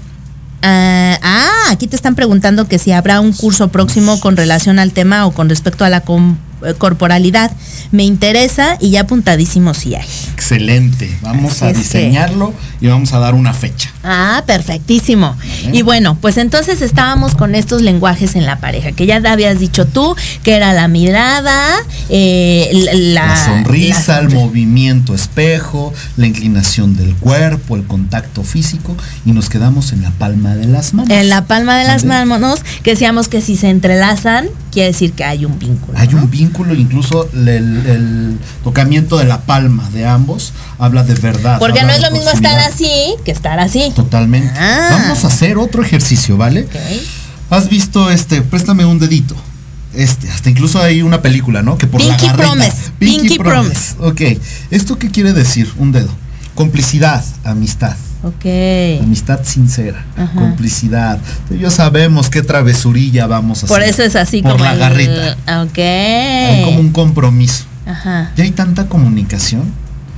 [0.63, 4.93] ah, ah aquí te están preguntando que si habrá un curso próximo con relación al
[4.93, 6.37] tema o con respecto a la eh,
[6.79, 7.51] corporalidad.
[7.93, 10.07] Me interesa y ya apuntadísimo si hay.
[10.33, 11.17] Excelente.
[11.23, 13.91] Vamos a diseñarlo y vamos a dar una fecha.
[14.03, 15.37] Ah, perfectísimo.
[15.73, 19.87] Y bueno, pues entonces estábamos con estos lenguajes en la pareja, que ya habías dicho
[19.87, 21.77] tú, que era la mirada,
[22.09, 22.71] eh,
[23.13, 28.97] la, sonrisa, el movimiento espejo, la inclinación del cuerpo, el contacto físico,
[29.27, 31.11] y nos quedamos en la palma de las manos.
[31.11, 35.25] En la palma de las manos, que decíamos que si se entrelazan, quiere decir que
[35.25, 35.99] hay un vínculo.
[35.99, 41.59] Hay un vínculo, incluso el, tocamiento de la palma de ambos habla de verdad.
[41.59, 43.93] Porque no es lo mismo estar así que estar así.
[43.95, 44.53] Totalmente.
[44.57, 44.89] Ah.
[44.91, 46.67] Vamos a hacer otro ejercicio, ¿vale?
[47.51, 48.43] ¿Has visto este?
[48.43, 49.35] Préstame un dedito.
[49.95, 51.77] Este, hasta incluso hay una película, ¿no?
[51.77, 52.93] Que por Pinky la Promise.
[52.99, 53.97] Pinky, Promise.
[53.99, 54.21] Ok.
[54.71, 55.73] ¿Esto qué quiere decir?
[55.79, 56.11] Un dedo.
[56.55, 57.97] Complicidad, amistad.
[58.23, 59.03] Ok.
[59.03, 60.05] Amistad sincera,
[60.35, 61.19] complicidad.
[61.59, 63.77] Ya sabemos qué travesurilla vamos a hacer.
[63.77, 65.37] Por eso es así por la garrita.
[65.63, 65.79] Ok.
[65.79, 67.65] Hay como un compromiso.
[67.87, 68.31] Ajá.
[68.37, 69.65] Ya hay tanta comunicación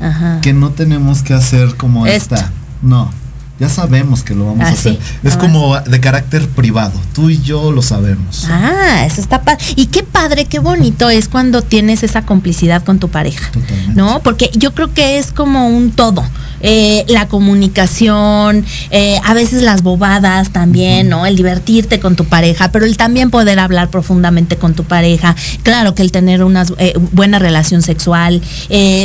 [0.00, 0.40] Ajá.
[0.42, 2.50] que no tenemos que hacer como esta.
[2.82, 3.21] No
[3.62, 4.98] ya sabemos que lo vamos a ah, hacer.
[5.22, 5.38] Es ah.
[5.38, 6.98] como de carácter privado.
[7.14, 8.48] Tú y yo lo sabemos.
[8.50, 9.64] Ah, eso está padre.
[9.76, 13.52] Y qué padre, qué bonito es cuando tienes esa complicidad con tu pareja.
[13.52, 13.94] Totalmente.
[13.94, 14.20] ¿No?
[14.24, 16.24] Porque yo creo que es como un todo.
[16.62, 21.26] Eh, la comunicación, eh, a veces las bobadas también, ¿no?
[21.26, 25.34] El divertirte con tu pareja, pero el también poder hablar profundamente con tu pareja.
[25.64, 28.40] Claro que el tener una eh, buena relación sexual,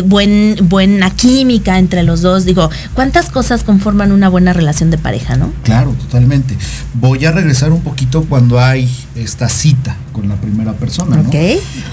[0.06, 2.46] buen, buena química entre los dos.
[2.46, 5.52] Digo, ¿cuántas cosas conforman una buena relación de pareja, no?
[5.64, 6.58] Claro, totalmente.
[6.94, 11.30] Voy a regresar un poquito cuando hay esta cita con la primera persona, ¿no?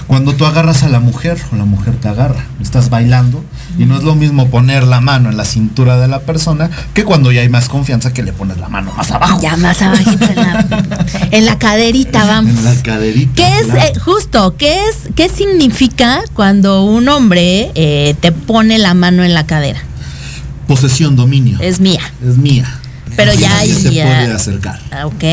[0.07, 3.43] Cuando tú agarras a la mujer o la mujer te agarra, estás bailando
[3.77, 7.03] y no es lo mismo poner la mano en la cintura de la persona que
[7.03, 9.39] cuando ya hay más confianza que le pones la mano más abajo.
[9.41, 10.11] Ya más abajo
[11.31, 12.51] en la, caderita, vamos.
[12.51, 13.33] En la caderita.
[13.35, 14.55] ¿Qué es eh, justo?
[14.57, 19.79] ¿Qué es qué significa cuando un hombre eh, te pone la mano en la cadera?
[20.67, 21.57] Posesión, dominio.
[21.61, 22.01] Es mía.
[22.25, 22.81] Es mía.
[23.15, 24.79] Pero ya se puede acercar.
[24.91, 25.23] Ah, ok,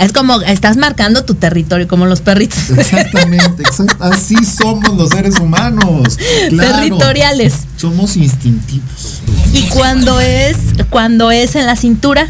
[0.00, 2.70] es como estás marcando tu territorio como los perritos.
[2.70, 3.64] Exactamente,
[4.00, 6.18] así somos los seres humanos.
[6.50, 7.54] Territoriales.
[7.76, 9.22] Somos instintivos.
[9.52, 10.56] ¿Y cuando es
[10.90, 12.28] cuando es en la cintura?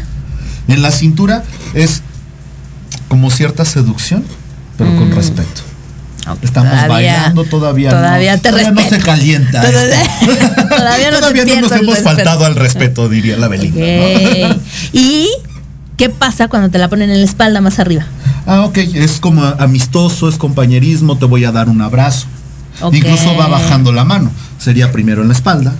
[0.67, 1.43] En la cintura
[1.73, 2.01] es
[3.07, 4.23] como cierta seducción,
[4.77, 5.15] pero con mm.
[5.15, 5.61] respeto.
[6.41, 7.89] Estamos bailando todavía.
[7.93, 9.61] Todavía no, te todavía no se calienta.
[9.61, 14.57] Todavía, no, nos hemos faltado al respeto, diría la Belinda.
[14.91, 15.29] ¿Y
[15.97, 18.05] qué pasa cuando te la ponen en la espalda más arriba?
[18.45, 22.27] Ah, ok, es como amistoso, es compañerismo, te voy a dar un abrazo.
[22.91, 24.31] Incluso va bajando la mano.
[24.57, 25.73] Sería primero en la espalda,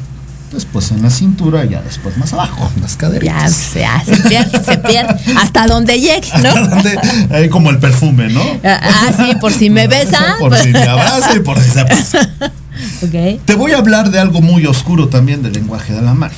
[0.53, 3.73] después en la cintura, ya después más abajo, en las caderitas.
[3.73, 7.35] Ya, se, pierde, se pierde, hasta donde llegue, ¿no?
[7.35, 8.41] ahí como el perfume, ¿no?
[8.63, 10.35] Ah, ah sí, por si me besa.
[10.39, 12.29] Por si me abraza y por si se pasa.
[13.05, 13.39] Okay.
[13.45, 16.33] Te voy a hablar de algo muy oscuro también del lenguaje de la mano,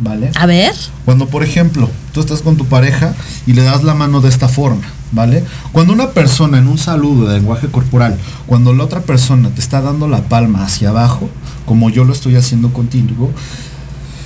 [0.00, 0.32] ¿vale?
[0.34, 0.74] A ver.
[1.04, 3.14] Cuando, por ejemplo, tú estás con tu pareja
[3.46, 5.44] y le das la mano de esta forma, ¿vale?
[5.72, 9.80] Cuando una persona en un saludo de lenguaje corporal, cuando la otra persona te está
[9.80, 11.30] dando la palma hacia abajo,
[11.66, 13.30] como yo lo estoy haciendo contigo,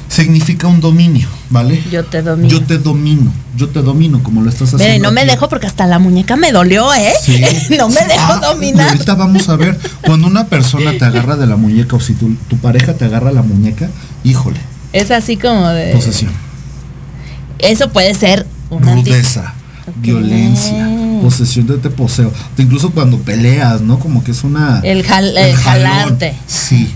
[0.09, 1.82] significa un dominio, ¿vale?
[1.91, 2.49] Yo te domino.
[2.49, 5.09] Yo te domino, yo te domino como lo estás haciendo.
[5.09, 7.12] no me dejo porque hasta la muñeca me dolió, ¿eh?
[7.78, 8.91] no me dejo ah, dominar.
[8.91, 12.36] ahorita vamos a ver, cuando una persona te agarra de la muñeca o si tu,
[12.59, 13.88] pareja te agarra la muñeca,
[14.22, 14.61] híjole.
[14.93, 15.93] Es así como de...
[15.93, 16.32] Posesión.
[17.59, 18.95] Eso puede ser una...
[18.95, 19.55] Rudeza,
[19.97, 20.88] violencia
[21.20, 22.32] posesión de te poseo.
[22.59, 23.99] Incluso cuando peleas, ¿no?
[23.99, 24.80] Como que es una.
[24.82, 26.34] El, jalarte.
[26.47, 26.93] Sí.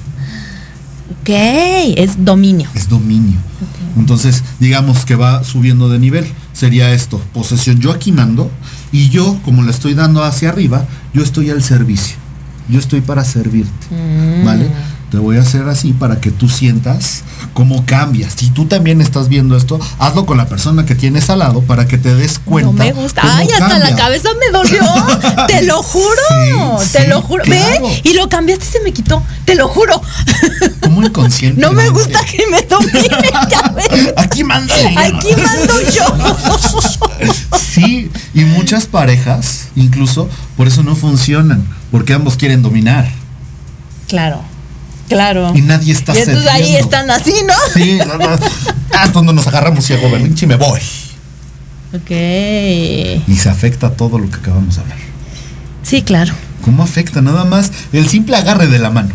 [1.11, 2.69] Ok, es dominio.
[2.75, 3.39] Es dominio.
[3.97, 6.27] Entonces, digamos que va subiendo de nivel.
[6.53, 7.79] Sería esto, posesión.
[7.79, 8.51] Yo aquí mando
[8.93, 12.17] y yo, como le estoy dando hacia arriba, yo estoy al servicio.
[12.69, 13.87] Yo estoy para servirte.
[13.91, 14.45] Mm.
[14.45, 14.71] ¿Vale?
[15.15, 18.35] Te voy a hacer así para que tú sientas cómo cambias.
[18.37, 21.87] Si tú también estás viendo esto, hazlo con la persona que tienes al lado para
[21.87, 22.73] que te des cuenta.
[22.73, 23.23] No me gusta.
[23.23, 24.83] Ay, hasta la cabeza me dolió.
[25.47, 26.81] te lo juro.
[26.91, 27.45] te lo juro.
[27.47, 29.23] Ve, y lo cambiaste y se me quitó.
[29.45, 30.03] Te lo juro.
[30.81, 31.61] Como inconsciente.
[31.61, 33.09] No me gusta que me domine.
[34.17, 34.99] Aquí mando yo.
[34.99, 37.57] Aquí mando yo.
[37.57, 43.09] sí, y muchas parejas, incluso, por eso no funcionan, porque ambos quieren dominar.
[44.09, 44.54] Claro.
[45.09, 45.53] Claro.
[45.55, 47.55] Y nadie está Y entonces ahí están así, ¿no?
[47.73, 48.37] Sí, no, no.
[48.97, 50.81] Ah, donde nos agarramos y hago berrinche y me voy.
[51.95, 52.11] Ok.
[53.27, 54.99] Y se afecta todo lo que acabamos de hablar.
[55.83, 56.33] Sí, claro.
[56.63, 57.21] ¿Cómo afecta?
[57.21, 59.13] Nada más el simple agarre de la mano.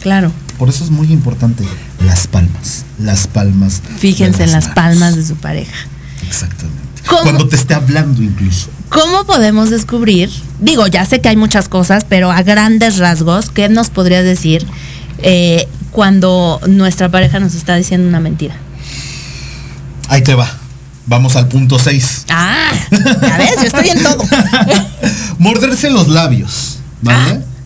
[0.00, 0.30] Claro.
[0.58, 1.64] Por eso es muy importante
[2.04, 2.84] las palmas.
[3.00, 3.82] Las palmas.
[3.98, 5.74] Fíjense en las palmas de su pareja.
[6.26, 6.82] Exactamente.
[7.08, 8.68] Cuando te esté hablando incluso.
[8.88, 10.30] ¿Cómo podemos descubrir?
[10.60, 14.66] Digo, ya sé que hay muchas cosas, pero a grandes rasgos, ¿qué nos podrías decir
[15.18, 18.56] eh, cuando nuestra pareja nos está diciendo una mentira?
[20.08, 20.48] Ahí te va.
[21.06, 22.26] Vamos al punto 6.
[22.30, 24.24] Ah, ya ves, yo estoy en todo.
[25.38, 27.40] Morderse los labios, ¿vale?
[27.42, 27.56] Ah,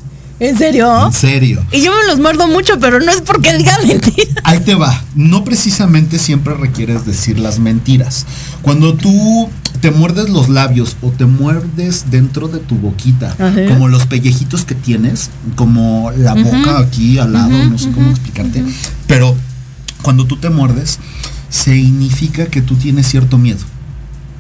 [0.41, 1.07] ¿En serio?
[1.07, 1.65] En serio.
[1.71, 4.43] Y yo me los muerdo mucho, pero no es porque diga mentiras.
[4.45, 5.03] Ahí te va.
[5.15, 8.27] No precisamente siempre requieres decir las mentiras.
[8.63, 9.51] Cuando tú
[9.81, 13.35] te muerdes los labios o te muerdes dentro de tu boquita,
[13.69, 18.65] como los pellejitos que tienes, como la boca aquí al lado, no sé cómo explicarte,
[19.07, 19.35] pero
[20.03, 20.99] cuando tú te muerdes,
[21.49, 23.65] significa que tú tienes cierto miedo,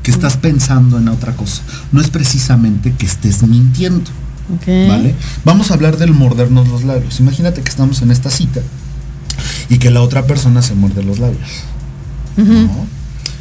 [0.02, 1.62] que estás pensando en otra cosa.
[1.92, 4.10] No es precisamente que estés mintiendo.
[4.66, 5.14] ¿Vale?
[5.44, 7.20] Vamos a hablar del mordernos los labios.
[7.20, 8.60] Imagínate que estamos en esta cita
[9.68, 11.48] y que la otra persona se muerde los labios.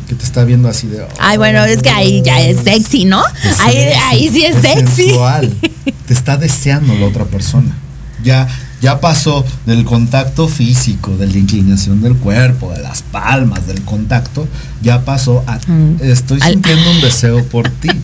[0.10, 1.06] Que te está viendo así de.
[1.20, 3.22] Ay, bueno, es que ahí ya es sexy, ¿no?
[3.60, 5.14] ahí, sí es, sexy.
[6.08, 7.78] te está deseando la otra persona.
[8.24, 8.48] Ya
[8.82, 14.48] ya pasó del contacto físico, de la inclinación del cuerpo, de las palmas, del contacto,
[14.82, 15.98] ya pasó a mm.
[16.02, 17.90] estoy sintiendo un deseo por ti.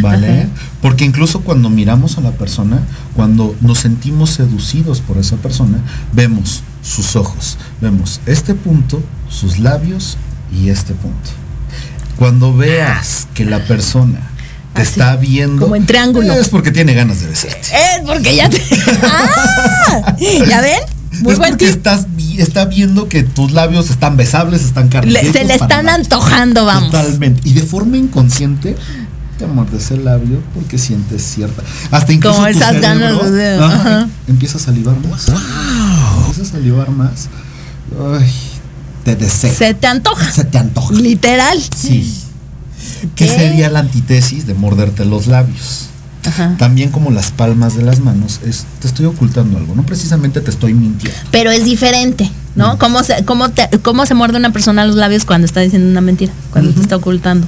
[0.00, 0.48] ¿Vale?
[0.82, 2.80] Porque incluso cuando miramos a la persona,
[3.14, 5.78] cuando nos sentimos seducidos por esa persona,
[6.12, 10.16] vemos sus ojos, vemos este punto, sus labios
[10.52, 11.30] y este punto.
[12.16, 14.20] Cuando veas que la persona
[14.74, 15.62] te está viendo.
[15.62, 16.32] Como en triángulo.
[16.34, 17.60] Es porque tiene ganas de besarte.
[17.60, 18.62] Es porque ya te.
[19.02, 20.16] ¡Ah!
[20.48, 20.80] ¿Ya ven?
[21.20, 25.32] Muy es porque estás, está viendo que tus labios están besables, están cargados.
[25.32, 26.90] Se le están antojando, vamos.
[26.90, 27.48] Totalmente.
[27.48, 28.76] Y de forma inconsciente
[29.38, 31.62] te mordes el labio porque sientes cierta.
[31.90, 32.36] Hasta incluso.
[32.36, 33.54] Como esas ganas de.
[33.54, 35.26] Ajá, Empieza a salivar más.
[35.26, 36.26] Wow.
[36.26, 37.28] Empieza a salivar más.
[38.18, 38.30] Ay,
[39.16, 39.28] te.
[39.28, 40.30] Se te antoja.
[40.30, 40.94] Se te antoja.
[40.94, 41.58] Literal.
[41.76, 42.24] Sí.
[43.14, 45.88] ¿Qué sería la antítesis de morderte los labios?
[46.58, 50.50] También como las palmas de las manos, es, te estoy ocultando algo, no precisamente te
[50.50, 51.18] estoy mintiendo.
[51.30, 52.74] Pero es diferente, ¿no?
[52.74, 52.78] Mm.
[52.78, 53.46] ¿Cómo, se, cómo,
[53.82, 56.32] cómo se muerde una persona los labios cuando está diciendo una mentira?
[56.52, 57.46] Cuando te está ocultando.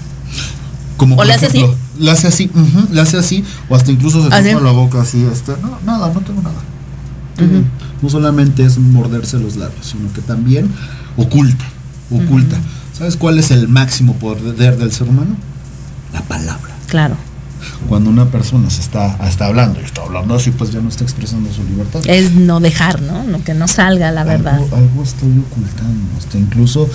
[0.97, 1.65] Como o le hace así.
[1.99, 2.51] Le hace así,
[2.91, 6.41] le hace así, o hasta incluso se la boca así, este, no, nada, no tengo
[6.41, 6.57] nada.
[8.01, 10.71] No solamente es morderse los labios, sino que también
[11.21, 11.65] oculta,
[12.11, 12.57] oculta.
[12.97, 15.37] ¿Sabes cuál es el máximo poder del ser humano?
[16.13, 16.75] La palabra.
[16.87, 17.17] Claro.
[17.89, 21.05] Cuando una persona se está, está hablando y está hablando así, pues ya no está
[21.05, 22.03] expresando su libertad.
[22.07, 23.43] Es no dejar, ¿no?
[23.45, 24.55] que no salga la verdad.
[24.55, 26.89] Algo, estoy ocultando, hasta incluso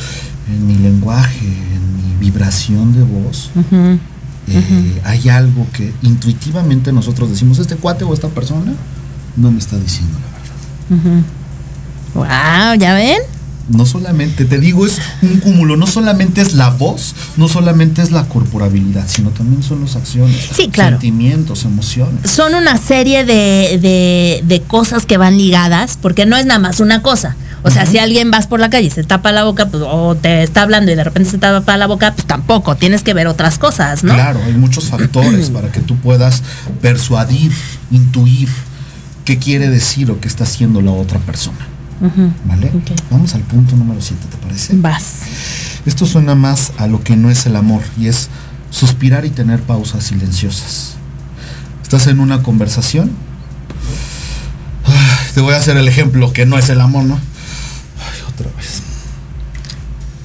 [0.47, 3.51] en mi lenguaje, en mi vibración de voz.
[4.47, 8.73] Eh, hay algo que intuitivamente nosotros decimos, este cuate o esta persona
[9.35, 11.23] no me está diciendo la verdad.
[12.13, 13.34] Wow, ¿ya ven?
[13.69, 18.11] No solamente, te digo, es un cúmulo, no solamente es la voz, no solamente es
[18.11, 22.29] la corporabilidad, sino también son las acciones, sentimientos, emociones.
[22.29, 27.01] Son una serie de, de, cosas que van ligadas, porque no es nada más una
[27.01, 27.35] cosa.
[27.63, 30.15] O sea, si alguien vas por la calle y se tapa la boca, pues, o
[30.15, 33.27] te está hablando y de repente se tapa la boca, pues tampoco, tienes que ver
[33.27, 34.13] otras cosas, ¿no?
[34.13, 36.43] Claro, hay muchos factores para que tú puedas
[36.81, 37.51] persuadir,
[37.89, 38.49] intuir
[39.23, 41.74] qué quiere decir o qué está haciendo la otra persona.
[42.45, 42.71] ¿Vale?
[43.09, 44.75] Vamos al punto número 7, ¿te parece?
[44.75, 45.21] Vas.
[45.85, 48.29] Esto suena más a lo que no es el amor y es
[48.69, 50.95] suspirar y tener pausas silenciosas.
[51.83, 53.11] Estás en una conversación.
[55.33, 57.15] te voy a hacer el ejemplo que no es el amor, ¿no?
[57.15, 58.81] Ay, otra vez.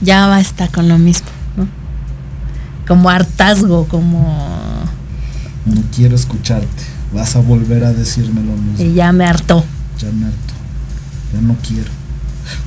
[0.00, 1.68] Ya basta con lo mismo, ¿no?
[2.86, 4.84] Como hartazgo, como...
[5.66, 6.82] No quiero escucharte.
[7.14, 8.84] Vas a volver a decirme lo mismo.
[8.84, 9.64] Y ya me hartó.
[9.98, 10.49] Ya me hartó
[11.32, 11.90] ya no quiero.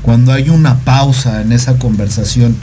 [0.01, 2.55] Cuando hay una pausa en esa conversación,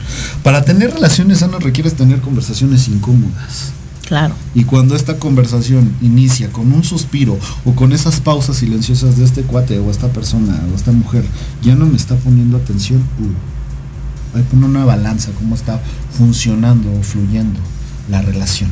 [0.43, 3.73] para tener relaciones sanas requieres tener conversaciones incómodas.
[4.07, 4.35] Claro.
[4.53, 9.43] Y cuando esta conversación inicia con un suspiro o con esas pausas silenciosas de este
[9.43, 11.23] cuate o esta persona o esta mujer,
[11.61, 15.79] ya no me está poniendo atención, uh, hay poner una balanza, cómo está
[16.17, 17.59] funcionando o fluyendo
[18.09, 18.69] la relación.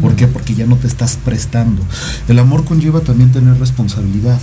[0.00, 0.28] ¿Por qué?
[0.28, 1.82] Porque ya no te estás prestando.
[2.28, 4.40] El amor conlleva también tener responsabilidad.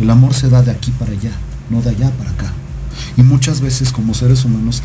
[0.00, 1.32] El amor se da de aquí para allá
[1.70, 2.52] no de allá para acá.
[3.16, 4.82] Y muchas veces como seres humanos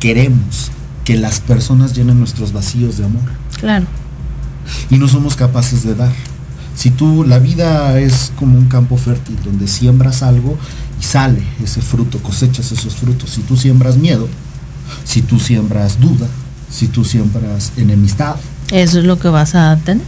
[0.00, 0.70] queremos
[1.04, 3.22] que las personas llenen nuestros vacíos de amor.
[3.58, 3.86] Claro.
[4.90, 6.12] Y no somos capaces de dar.
[6.74, 10.56] Si tú, la vida es como un campo fértil donde siembras algo
[11.00, 13.30] y sale ese fruto, cosechas esos frutos.
[13.30, 14.28] Si tú siembras miedo,
[15.04, 16.26] si tú siembras duda,
[16.70, 18.36] si tú siembras enemistad.
[18.70, 20.06] Eso es lo que vas a tener.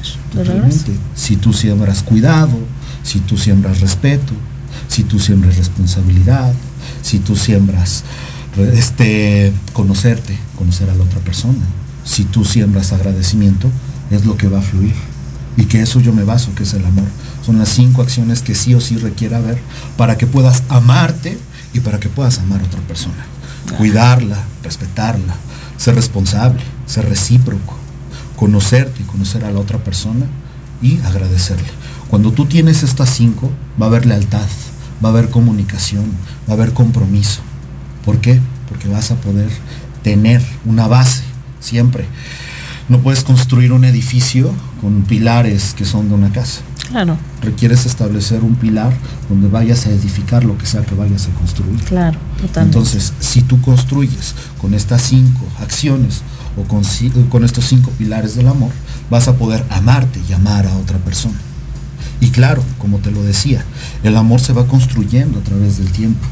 [1.14, 2.56] Si tú siembras cuidado,
[3.02, 4.32] si tú siembras respeto,
[4.88, 6.52] si tú siembras responsabilidad,
[7.02, 8.04] si tú siembras
[8.72, 11.64] este, conocerte, conocer a la otra persona,
[12.04, 13.70] si tú siembras agradecimiento,
[14.10, 14.94] es lo que va a fluir.
[15.56, 17.06] Y que eso yo me baso, que es el amor.
[17.44, 19.58] Son las cinco acciones que sí o sí requiere haber
[19.96, 21.38] para que puedas amarte
[21.72, 23.26] y para que puedas amar a otra persona.
[23.76, 25.36] Cuidarla, respetarla,
[25.76, 27.76] ser responsable, ser recíproco,
[28.36, 30.26] conocerte y conocer a la otra persona
[30.82, 31.68] y agradecerle.
[32.08, 33.50] Cuando tú tienes estas cinco,
[33.80, 34.46] va a haber lealtad,
[35.04, 36.04] va a haber comunicación,
[36.48, 37.42] va a haber compromiso.
[38.04, 38.40] ¿Por qué?
[38.68, 39.50] Porque vas a poder
[40.02, 41.22] tener una base
[41.60, 42.06] siempre.
[42.88, 44.50] No puedes construir un edificio
[44.80, 46.60] con pilares que son de una casa.
[46.90, 47.16] Claro.
[47.42, 48.92] Requieres establecer un pilar
[49.28, 51.80] donde vayas a edificar lo que sea que vayas a construir.
[51.84, 52.78] Claro, totalmente.
[52.78, 56.22] Entonces, si tú construyes con estas cinco acciones
[56.56, 56.82] o con,
[57.30, 58.70] con estos cinco pilares del amor,
[59.10, 61.38] vas a poder amarte y amar a otra persona.
[62.24, 63.62] Y claro, como te lo decía,
[64.02, 66.26] el amor se va construyendo a través del tiempo.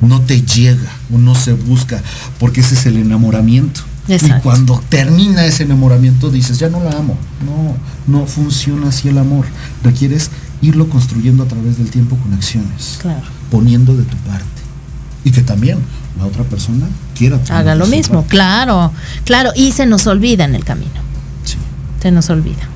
[0.00, 2.00] No te llega o no se busca,
[2.38, 3.80] porque ese es el enamoramiento.
[4.06, 7.18] Y cuando termina ese enamoramiento dices, ya no la amo.
[7.44, 9.46] No, no funciona así el amor.
[9.82, 10.30] Requieres
[10.62, 13.00] irlo construyendo a través del tiempo con acciones,
[13.50, 14.44] poniendo de tu parte.
[15.24, 15.78] Y que también
[16.16, 17.40] la otra persona quiera.
[17.50, 18.92] Haga lo mismo, claro,
[19.24, 19.50] claro.
[19.56, 21.00] Y se nos olvida en el camino.
[21.44, 21.56] Sí.
[22.00, 22.68] Se nos olvida.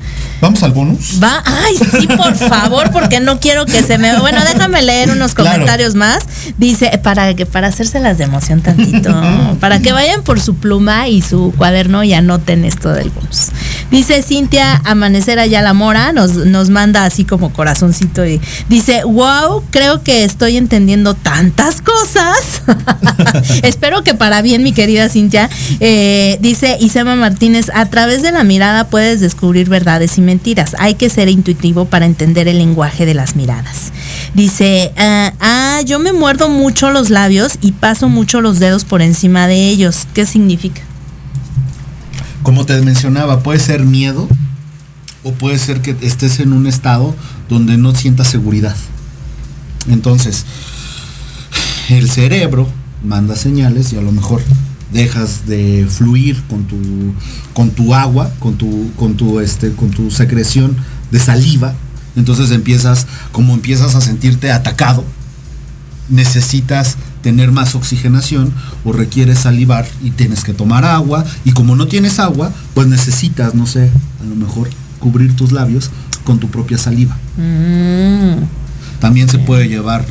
[0.43, 1.23] ¿Vamos al bonus?
[1.23, 4.19] Va, ay, sí, por favor, porque no quiero que se me.
[4.19, 6.25] Bueno, déjame leer unos comentarios más.
[6.59, 9.15] Dice, para que para hacérselas de emoción tantito,
[9.61, 13.51] para que vayan por su pluma y su cuaderno y anoten esto del bonus.
[13.93, 19.63] Dice Cintia Amanecer allá la mora, nos, nos manda así como corazoncito y dice, wow,
[19.71, 22.63] creo que estoy entendiendo tantas cosas.
[23.63, 25.49] Espero que para bien, mi querida Cintia.
[25.79, 30.75] Eh, dice Isema Martínez, a través de la mirada puedes descubrir verdades y mentiras.
[30.79, 33.93] Hay que ser intuitivo para entender el lenguaje de las miradas.
[34.35, 39.03] Dice, ah, ah, yo me muerdo mucho los labios y paso mucho los dedos por
[39.03, 40.07] encima de ellos.
[40.15, 40.81] ¿Qué significa?
[42.43, 44.27] Como te mencionaba, puede ser miedo
[45.23, 47.15] o puede ser que estés en un estado
[47.51, 48.77] donde no sientas seguridad.
[49.87, 50.47] Entonces,
[51.91, 52.67] el cerebro
[53.05, 54.41] manda señales y a lo mejor
[54.93, 56.77] dejas de fluir con tu,
[57.55, 60.77] con tu agua, con tu, con tu, este, con tu secreción
[61.11, 61.75] de saliva,
[62.17, 65.05] entonces empiezas, como empiezas a sentirte atacado,
[66.09, 68.53] necesitas tener más oxigenación
[68.85, 73.55] o requieres salivar y tienes que tomar agua y como no tienes agua, pues necesitas,
[73.55, 73.91] no sé,
[74.21, 74.69] a lo mejor
[74.99, 75.91] cubrir tus labios
[76.25, 77.17] con tu propia saliva.
[77.37, 78.45] Mm.
[79.01, 80.05] También se puede llevar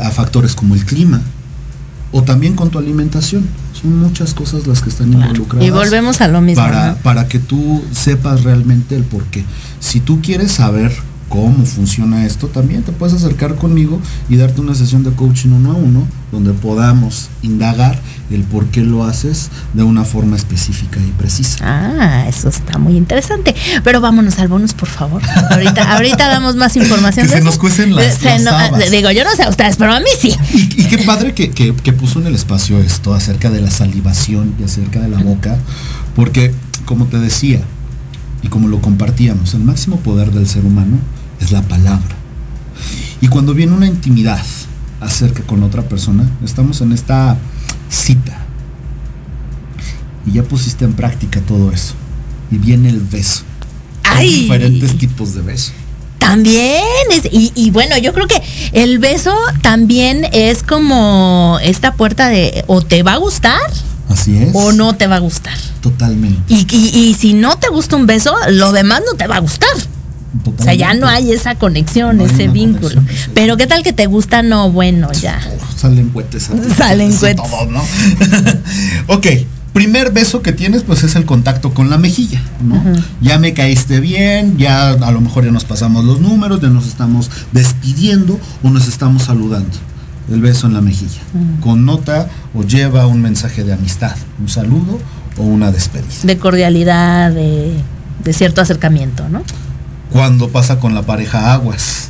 [0.00, 1.20] a factores como el clima
[2.12, 3.46] o también con tu alimentación
[3.86, 5.66] muchas cosas las que están involucradas.
[5.66, 6.62] Y volvemos a lo mismo.
[6.62, 9.44] Para, para que tú sepas realmente el por qué.
[9.80, 10.92] Si tú quieres saber
[11.28, 15.72] cómo funciona esto, también te puedes acercar conmigo y darte una sesión de coaching uno
[15.72, 18.00] a uno, donde podamos indagar
[18.30, 21.58] el por qué lo haces de una forma específica y precisa.
[21.62, 23.54] Ah, eso está muy interesante.
[23.84, 25.22] Pero vámonos al bonus, por favor.
[25.50, 27.26] Ahorita, ahorita damos más información.
[27.26, 28.20] que se nos cuecen las,
[28.90, 30.34] Digo, yo no sé a ustedes, pero a mí sí.
[30.52, 34.54] Y, qué padre que, que, que puso en el espacio esto acerca de la salivación
[34.60, 35.56] y acerca de la boca,
[36.14, 36.54] porque
[36.84, 37.60] como te decía,
[38.42, 40.98] y como lo compartíamos, el máximo poder del ser humano
[41.40, 42.14] es la palabra.
[43.20, 44.42] Y cuando viene una intimidad
[45.00, 47.36] acerca con otra persona, estamos en esta
[47.88, 48.38] cita.
[50.26, 51.94] Y ya pusiste en práctica todo eso.
[52.50, 53.44] Y viene el beso.
[54.04, 55.72] Hay diferentes tipos de beso.
[56.18, 59.32] También es, y, y, bueno, yo creo que el beso
[59.62, 63.60] también es como esta puerta de o te va a gustar.
[64.08, 64.50] Así es.
[64.52, 65.56] O no te va a gustar.
[65.80, 66.52] Totalmente.
[66.52, 69.70] Y, y, si no te gusta un beso, lo demás no te va a gustar.
[70.58, 73.02] O sea, ya no hay esa conexión, ese vínculo.
[73.34, 75.40] Pero qué tal que te gusta, no, bueno, ya.
[75.88, 76.50] Salen cohetes.
[76.76, 77.50] Salen cohetes.
[77.70, 77.82] ¿no?
[79.14, 79.26] ok,
[79.72, 82.82] primer beso que tienes, pues es el contacto con la mejilla, ¿no?
[83.20, 86.86] Ya me caíste bien, ya a lo mejor ya nos pasamos los números, ya nos
[86.86, 89.76] estamos despidiendo o nos estamos saludando.
[90.30, 91.20] El beso en la mejilla.
[91.60, 94.98] Con nota o lleva un mensaje de amistad, un saludo
[95.36, 96.08] o una despedida.
[96.24, 97.76] De cordialidad, de,
[98.24, 99.42] de cierto acercamiento, ¿no?
[100.10, 102.08] cuando pasa con la pareja aguas.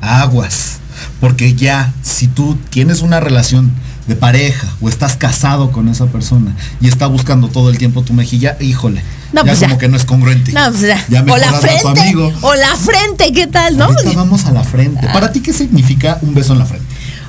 [0.00, 0.78] Aguas.
[1.22, 3.70] Porque ya, si tú tienes una relación
[4.08, 8.12] de pareja o estás casado con esa persona y está buscando todo el tiempo tu
[8.12, 9.04] mejilla, híjole.
[9.32, 10.50] ya pues como que no es congruente.
[10.50, 11.22] No, pues ya.
[11.22, 12.14] o la frente.
[12.40, 13.90] O la frente, ¿qué tal, no?
[14.16, 15.06] vamos a la frente.
[15.12, 16.88] ¿Para ti qué significa un beso en la frente?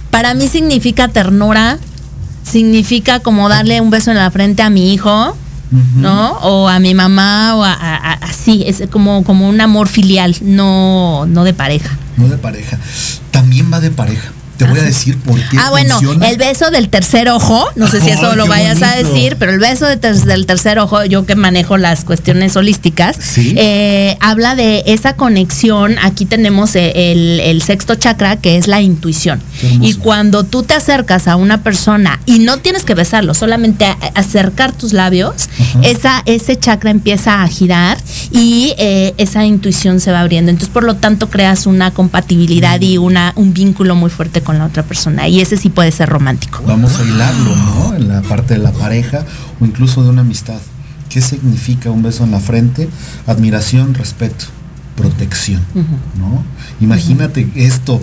[0.09, 1.77] Para mí significa ternura,
[2.41, 5.37] significa como darle un beso en la frente a mi hijo,
[5.97, 6.31] ¿no?
[6.39, 7.73] O a mi mamá, o a,
[8.23, 11.99] así, es como, como un amor filial, no, no de pareja.
[12.17, 12.77] No de pareja.
[13.31, 14.31] También va de pareja.
[14.63, 15.57] Te voy a decir por qué.
[15.59, 19.35] Ah, bueno, el beso del tercer ojo, no sé si eso lo vayas a decir,
[19.37, 24.83] pero el beso del tercer ojo, yo que manejo las cuestiones holísticas, eh, habla de
[24.85, 25.97] esa conexión.
[26.01, 29.41] Aquí tenemos eh, el, sexto chakra, que es la intuición.
[29.81, 33.85] Y cuando tú te acercas a una persona y no tienes que besarlo, solamente
[34.15, 35.49] acercar tus labios,
[35.81, 37.97] esa, ese chakra empieza a girar
[38.31, 40.51] y eh, esa intuición se va abriendo.
[40.51, 44.65] Entonces, por lo tanto, creas una compatibilidad y una, un vínculo muy fuerte con la
[44.65, 45.27] otra persona.
[45.27, 46.61] Y ese sí puede ser romántico.
[46.65, 47.95] Vamos a hilarlo, ¿no?
[47.95, 49.25] En la parte de la pareja
[49.59, 50.59] o incluso de una amistad.
[51.09, 52.89] ¿Qué significa un beso en la frente?
[53.27, 54.45] Admiración, respeto,
[54.95, 55.61] protección,
[56.17, 56.43] ¿no?
[56.81, 58.01] Imagínate esto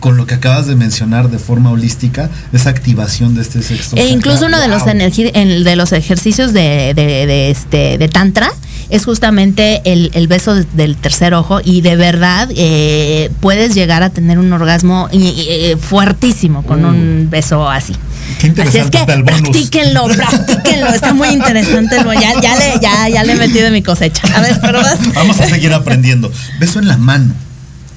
[0.00, 3.96] con lo que acabas de mencionar de forma holística, esa activación de este sexto.
[3.96, 8.52] E incluso uno de los de los ejercicios de, de, este de tantra
[8.90, 14.38] es justamente el, beso del tercer ojo y de verdad eh, puedes llegar a tener
[14.38, 17.94] un orgasmo eh, fuertísimo con un beso así.
[18.40, 21.96] Qué interesante así es que practíquenlo, practíquenlo, está muy interesante.
[22.20, 24.22] Ya, ya, le, ya, ya le he metido mi cosecha.
[24.34, 24.80] A ver, pero
[25.14, 26.30] Vamos a seguir aprendiendo.
[26.58, 27.34] Beso en la mano.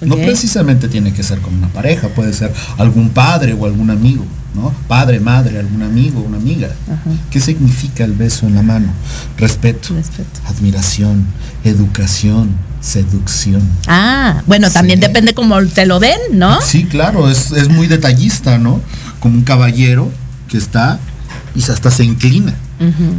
[0.02, 4.26] No precisamente tiene que ser con una pareja, puede ser algún padre o algún amigo,
[4.54, 4.74] ¿no?
[4.88, 6.70] Padre, madre, algún amigo, una amiga.
[7.32, 8.88] ¿Qué significa el beso en la mano?
[9.38, 9.90] Respeto,
[10.48, 11.26] admiración,
[11.64, 12.50] educación,
[12.82, 13.62] seducción.
[13.88, 16.60] Ah, bueno, también depende cómo te lo den, ¿no?
[16.62, 18.82] Sí, claro, es, muy detallista, ¿no?
[19.20, 20.12] Como un caballero
[20.50, 21.00] que está
[21.56, 22.54] y hasta se inclina.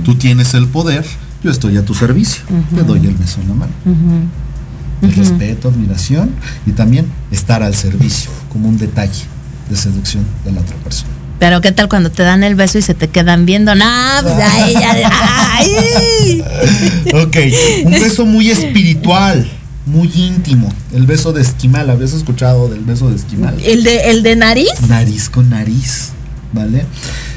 [0.04, 1.06] Tú tienes el poder,
[1.42, 2.42] yo estoy a tu servicio,
[2.74, 3.72] te doy el beso en la mano
[5.02, 6.30] respeto, admiración
[6.66, 9.24] y también estar al servicio, como un detalle
[9.68, 11.10] de seducción de la otra persona.
[11.38, 14.34] Pero qué tal cuando te dan el beso y se te quedan viendo, nah, pues
[17.14, 17.36] ok,
[17.84, 19.46] un beso muy espiritual,
[19.84, 20.72] muy íntimo.
[20.94, 23.60] El beso de esquimal, ¿habías escuchado del beso de esquimal?
[23.62, 24.70] ¿El de, el de nariz?
[24.88, 26.12] Nariz con nariz,
[26.52, 26.86] ¿vale?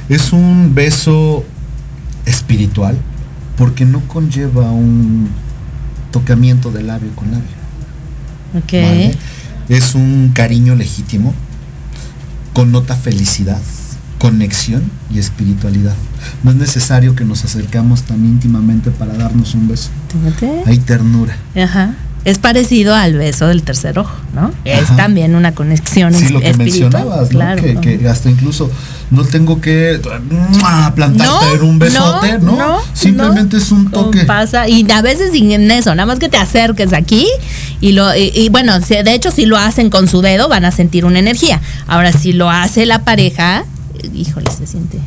[0.08, 1.44] Es un beso
[2.26, 2.98] espiritual
[3.58, 5.30] porque no conlleva un
[6.12, 7.48] tocamiento de labio con labio.
[8.56, 9.16] Ok.
[9.70, 11.34] Es un cariño legítimo,
[12.54, 13.62] connota felicidad,
[14.18, 14.84] conexión
[15.14, 15.96] y espiritualidad.
[16.44, 19.90] No es necesario que nos acercamos tan íntimamente para darnos un beso.
[20.66, 21.38] Hay ternura.
[21.56, 21.96] Ajá
[22.26, 24.52] es parecido al beso del tercer ojo, ¿no?
[24.66, 28.70] Es también una conexión sí, lo que mencionabas, claro, que, hasta incluso
[29.10, 30.00] no tengo que
[30.96, 32.80] plantarte un besote, ¿no?
[32.94, 34.26] Simplemente es un toque.
[34.26, 37.28] Pasa, y a veces sin eso, nada más que te acerques aquí
[37.82, 41.06] y lo y, bueno, de hecho si lo hacen con su dedo van a sentir
[41.06, 41.62] una energía.
[41.88, 43.64] Ahora si lo hace la pareja,
[44.14, 45.00] híjole, se siente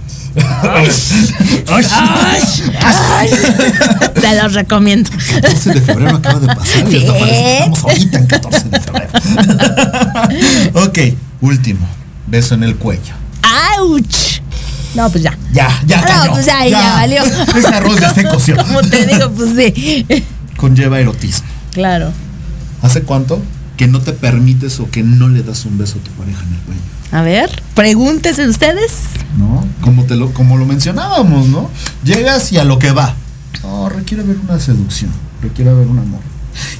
[4.14, 5.10] te los recomiendo.
[5.10, 9.10] 14 de febrero acaba de pasar y parece que estamos ahorita en 14 de febrero.
[10.74, 10.98] ok,
[11.40, 11.86] último.
[12.26, 13.14] Beso en el cuello.
[13.42, 14.40] ¡Auch!
[14.94, 15.36] No, pues ya.
[15.52, 16.00] Ya, ya.
[16.02, 17.22] No, pues ya, ya, ya valió.
[17.24, 18.56] Ese arroz ya se coció.
[18.56, 20.06] Como te digo, pues sí.
[20.56, 21.48] Conlleva erotismo.
[21.72, 22.12] Claro.
[22.82, 23.42] ¿Hace cuánto
[23.76, 26.54] que no te permites o que no le das un beso a tu pareja en
[26.54, 26.80] el cuello?
[27.12, 28.92] A ver, pregúntese ustedes.
[29.38, 29.66] ¿No?
[29.82, 31.70] Como, te lo, como lo mencionábamos, ¿no?
[32.04, 33.14] Llegas y a lo que va.
[33.62, 35.10] No, requiere haber una seducción,
[35.42, 36.20] requiere haber un amor.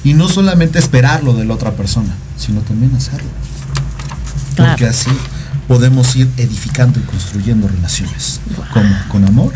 [0.03, 3.29] Y no solamente esperarlo de la otra persona, sino también hacerlo.
[4.57, 5.11] Porque así
[5.67, 8.41] podemos ir edificando y construyendo relaciones.
[8.73, 9.53] Como con amor,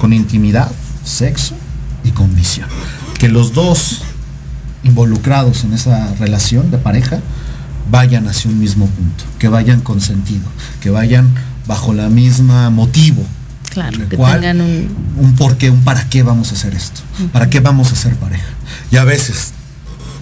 [0.00, 0.70] con intimidad,
[1.04, 1.54] sexo
[2.04, 2.68] y con visión.
[3.18, 4.02] Que los dos
[4.82, 7.20] involucrados en esa relación de pareja
[7.90, 10.44] vayan hacia un mismo punto, que vayan con sentido,
[10.80, 11.32] que vayan
[11.66, 13.24] bajo la misma motivo.
[13.70, 14.88] Claro, que tengan un...
[15.16, 17.00] un por qué, un para qué vamos a hacer esto,
[17.32, 18.48] para qué vamos a ser pareja.
[18.90, 19.52] Y a veces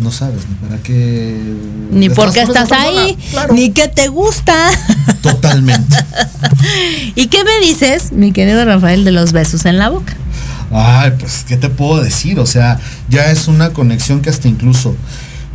[0.01, 1.37] no sabes ni para qué.
[1.91, 3.19] Ni por qué estás ahí,
[3.53, 4.71] ni qué te gusta.
[5.23, 5.97] Totalmente.
[7.15, 10.15] ¿Y qué me dices, mi querido Rafael, de los besos en la boca?
[10.71, 12.39] Ay, pues, ¿qué te puedo decir?
[12.39, 12.79] O sea,
[13.09, 14.95] ya es una conexión que hasta incluso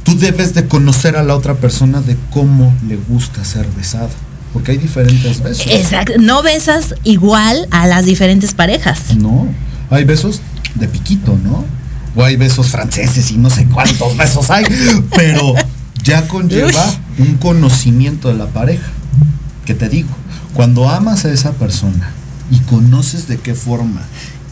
[0.04, 4.10] tú debes de conocer a la otra persona de cómo le gusta ser besada.
[4.52, 5.66] Porque hay diferentes besos.
[5.68, 6.14] Exacto.
[6.20, 9.16] No besas igual a las diferentes parejas.
[9.18, 9.48] No.
[9.90, 10.42] Hay besos
[10.76, 11.66] de piquito, ¿no?
[12.16, 14.66] O hay besos franceses y no sé cuántos besos hay.
[15.16, 15.56] Pero
[16.04, 16.86] ya conlleva
[17.18, 18.88] un conocimiento de la pareja.
[19.66, 20.10] Que te digo,
[20.54, 22.12] cuando amas a esa persona
[22.52, 24.02] y conoces de qué forma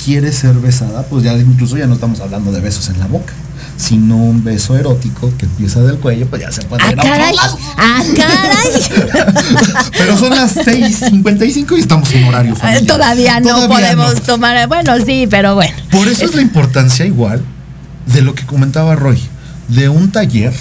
[0.04, 3.34] quiere ser besada, pues ya incluso ya no estamos hablando de besos en la boca
[3.82, 7.36] sino un beso erótico que empieza del cuello, pues ya se puede ir a caray!
[7.78, 9.90] ¡Ah, caray!
[9.98, 12.86] Pero son las 6.55 y estamos en horario familiar.
[12.86, 15.74] Todavía no podemos tomar, bueno, sí, pero bueno.
[15.90, 17.42] Por eso es la importancia igual
[18.06, 19.20] de lo que comentaba Roy,
[19.68, 20.54] de un taller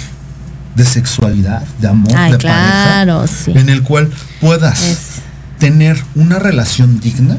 [0.74, 4.10] de sexualidad, de amor, de claro, pareja, en el cual
[4.40, 5.20] puedas
[5.58, 7.36] tener una relación digna,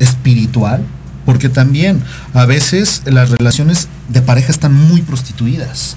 [0.00, 0.82] espiritual,
[1.28, 2.00] porque también
[2.32, 5.94] a veces las relaciones de pareja están muy prostituidas.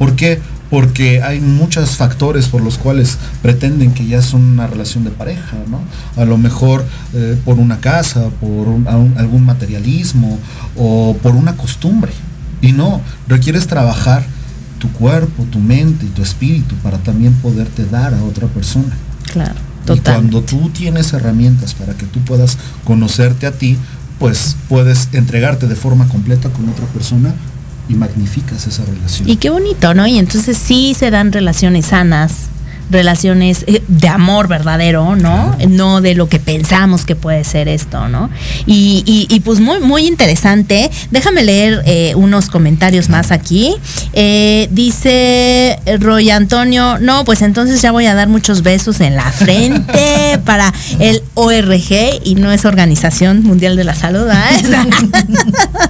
[0.00, 0.40] ¿Por qué?
[0.68, 5.58] Porque hay muchos factores por los cuales pretenden que ya son una relación de pareja,
[5.70, 5.78] ¿no?
[6.20, 8.66] A lo mejor eh, por una casa, por
[9.16, 10.40] algún materialismo
[10.76, 12.10] o por una costumbre.
[12.60, 14.24] Y no, requieres trabajar
[14.80, 18.96] tu cuerpo, tu mente y tu espíritu para también poderte dar a otra persona.
[19.32, 19.54] Claro.
[19.92, 23.76] Y cuando tú tienes herramientas para que tú puedas conocerte a ti,
[24.18, 27.34] pues puedes entregarte de forma completa con otra persona
[27.88, 29.28] y magnificas esa relación.
[29.28, 30.06] Y qué bonito, ¿no?
[30.06, 32.48] Y entonces sí se dan relaciones sanas,
[32.90, 35.56] relaciones eh, de amor verdadero, ¿no?
[35.68, 38.30] No de lo que pensamos que puede ser esto, ¿no?
[38.66, 40.90] Y, pues muy, muy interesante.
[41.10, 43.74] Déjame leer eh, unos comentarios más aquí.
[44.12, 49.30] Eh, dice Roy Antonio, no, pues entonces ya voy a dar muchos besos en la
[49.32, 54.28] frente para el ORG y no es Organización Mundial de la Salud.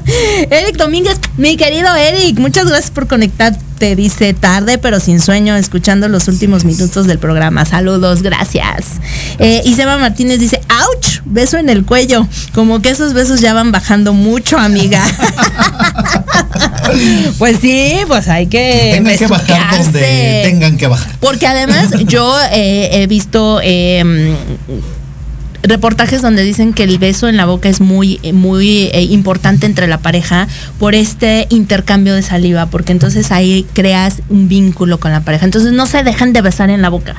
[0.50, 5.56] Eric Domínguez, mi querido Eric, muchas gracias por conectarte te dice tarde pero sin sueño
[5.56, 7.64] escuchando los últimos minutos del programa.
[7.64, 9.00] Saludos, gracias.
[9.38, 11.20] Eh, y Seba Martínez dice, ¡ouch!
[11.24, 12.26] Beso en el cuello.
[12.54, 15.04] Como que esos besos ya van bajando mucho, amiga.
[17.38, 18.92] pues sí, pues hay que...
[18.94, 21.12] Tengan que bajar donde tengan que bajar.
[21.20, 23.60] Porque además yo eh, he visto...
[23.62, 24.34] Eh,
[25.64, 29.86] reportajes donde dicen que el beso en la boca es muy, muy eh, importante entre
[29.86, 30.46] la pareja
[30.78, 35.44] por este intercambio de saliva, porque entonces ahí creas un vínculo con la pareja.
[35.44, 37.16] Entonces no se dejan de besar en la boca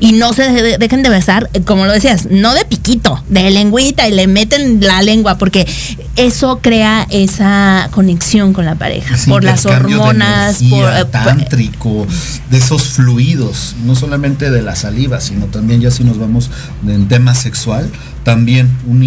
[0.00, 4.12] y no se dejen de besar, como lo decías, no de piquito, de lengüita y
[4.12, 5.66] le meten la lengua, porque
[6.16, 12.06] eso crea esa conexión con la pareja, por las hormonas, de por, eh, tántrico,
[12.50, 16.50] de esos fluidos, no solamente de la saliva, sino también ya si nos vamos
[16.86, 17.83] en tema sexual
[18.24, 19.02] también un,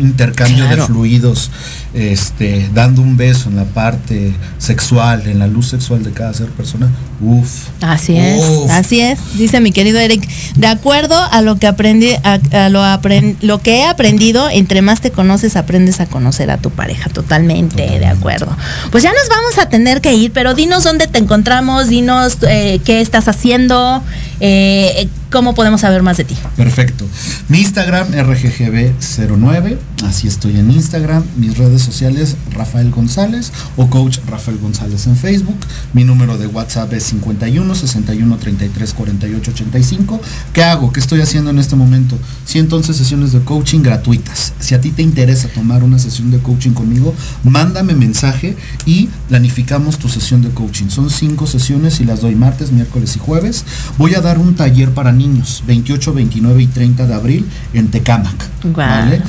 [0.00, 1.50] intercambio de fluidos,
[1.94, 6.48] este, dando un beso en la parte sexual, en la luz sexual de cada ser
[6.48, 6.88] persona,
[7.20, 7.68] uff.
[7.80, 10.26] Así es, así es, dice mi querido Eric.
[10.56, 12.82] De acuerdo a lo que aprendí, a, lo,
[13.40, 17.10] lo que he aprendido, entre más te conoces, aprendes a conocer a tu pareja.
[17.10, 18.56] Totalmente, de acuerdo.
[18.90, 22.80] Pues ya nos vamos a tener que ir, pero dinos dónde te encontramos, dinos eh,
[22.84, 24.02] qué estás haciendo,
[24.44, 26.36] eh, ¿cómo podemos saber más de ti?
[26.56, 27.06] Perfecto.
[27.48, 31.22] Mi Instagram, RGGB09, así estoy en Instagram.
[31.36, 35.58] Mis redes sociales, Rafael González o Coach Rafael González en Facebook.
[35.92, 40.20] Mi número de WhatsApp es 51 61 33 48 85.
[40.52, 40.92] ¿Qué hago?
[40.92, 42.18] ¿Qué estoy haciendo en este momento?
[42.44, 44.54] Sí, entonces sesiones de coaching gratuitas.
[44.58, 47.14] Si a ti te interesa tomar una sesión de coaching conmigo,
[47.44, 50.88] mándame mensaje y planificamos tu sesión de coaching.
[50.88, 53.64] Son cinco sesiones y las doy martes, miércoles y jueves.
[53.98, 58.48] Voy a dar un taller para niños, 28, 29 y 30 de abril en Tecámac.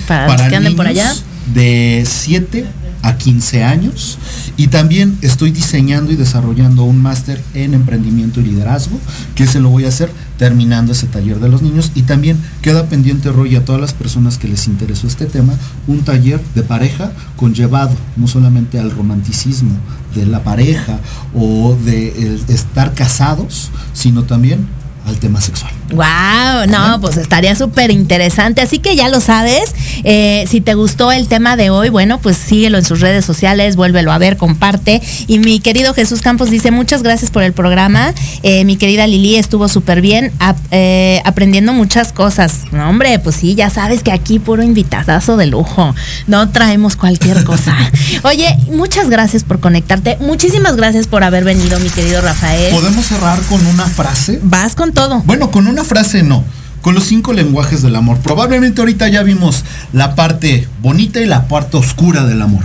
[0.07, 1.13] Para, que anden por allá.
[1.53, 2.65] De 7
[3.03, 4.17] a 15 años
[4.55, 8.97] y también estoy diseñando y desarrollando un máster en emprendimiento y liderazgo
[9.35, 12.85] que se lo voy a hacer terminando ese taller de los niños y también queda
[12.85, 15.53] pendiente Roy a todas las personas que les interesó este tema
[15.85, 19.75] un taller de pareja conllevado no solamente al romanticismo
[20.15, 20.97] de la pareja
[21.35, 24.65] o de estar casados sino también
[25.05, 25.82] al tema sexual.
[25.93, 28.61] Wow, no, pues estaría súper interesante.
[28.61, 29.73] Así que ya lo sabes.
[30.03, 33.75] Eh, si te gustó el tema de hoy, bueno, pues síguelo en sus redes sociales,
[33.75, 35.01] vuélvelo a ver, comparte.
[35.27, 38.13] Y mi querido Jesús Campos dice muchas gracias por el programa.
[38.41, 40.31] Eh, mi querida Lili estuvo súper bien
[40.71, 42.61] eh, aprendiendo muchas cosas.
[42.71, 45.93] No, hombre, pues sí, ya sabes que aquí puro invitadazo de lujo.
[46.27, 47.75] No traemos cualquier cosa.
[48.23, 50.17] Oye, muchas gracias por conectarte.
[50.19, 52.73] Muchísimas gracias por haber venido, mi querido Rafael.
[52.73, 54.39] ¿Podemos cerrar con una frase?
[54.43, 55.21] Vas con todo.
[55.25, 56.43] Bueno, con una frase no.
[56.81, 58.19] Con los cinco lenguajes del amor.
[58.19, 59.63] Probablemente ahorita ya vimos
[59.93, 62.63] la parte bonita y la parte oscura del amor.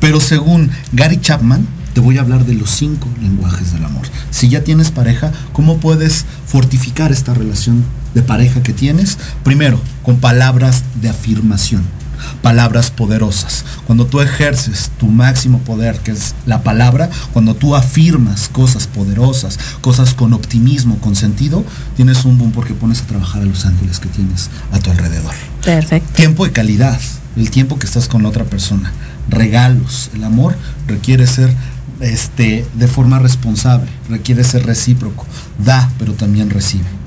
[0.00, 4.06] Pero según Gary Chapman, te voy a hablar de los cinco lenguajes del amor.
[4.30, 7.84] Si ya tienes pareja, ¿cómo puedes fortificar esta relación
[8.14, 9.18] de pareja que tienes?
[9.42, 11.97] Primero, con palabras de afirmación
[12.42, 13.64] palabras poderosas.
[13.86, 19.58] Cuando tú ejerces tu máximo poder, que es la palabra, cuando tú afirmas cosas poderosas,
[19.80, 21.64] cosas con optimismo, con sentido,
[21.96, 25.34] tienes un boom porque pones a trabajar a los ángeles que tienes a tu alrededor.
[25.64, 26.12] Perfecto.
[26.14, 27.00] Tiempo de calidad,
[27.36, 28.92] el tiempo que estás con la otra persona.
[29.28, 30.56] Regalos, el amor
[30.86, 31.54] requiere ser
[32.00, 35.26] este, de forma responsable, requiere ser recíproco.
[35.58, 36.97] Da, pero también recibe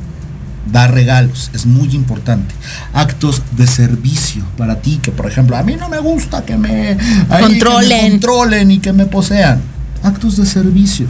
[0.71, 2.53] dar regalos, es muy importante.
[2.93, 6.97] Actos de servicio para ti, que por ejemplo, a mí no me gusta que me,
[7.27, 8.11] controlen.
[8.11, 9.61] controlen y que me posean.
[10.03, 11.07] Actos de servicio.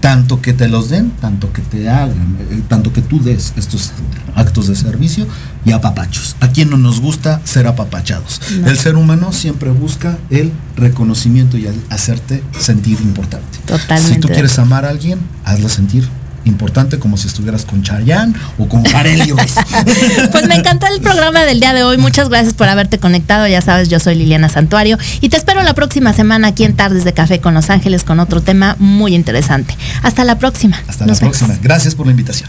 [0.00, 3.92] tanto que te los den, tanto que te hagan, eh, tanto que tú des estos
[4.34, 5.26] actos de servicio
[5.64, 6.36] y apapachos.
[6.40, 8.42] A quien no nos gusta ser apapachados.
[8.66, 13.60] El ser humano siempre busca el reconocimiento y hacerte sentir importante.
[13.64, 14.14] Totalmente.
[14.14, 16.06] Si tú quieres amar a alguien, hazlo sentir
[16.44, 19.36] importante como si estuvieras con Chayanne o con Carelio.
[20.32, 21.98] pues me encantó el programa del día de hoy.
[21.98, 23.46] Muchas gracias por haberte conectado.
[23.46, 27.04] Ya sabes, yo soy Liliana Santuario y te espero la próxima semana aquí en Tardes
[27.04, 29.76] de Café con Los Ángeles con otro tema muy interesante.
[30.02, 30.82] Hasta la próxima.
[30.88, 31.56] Hasta la próxima.
[31.62, 32.48] Gracias por la invitación.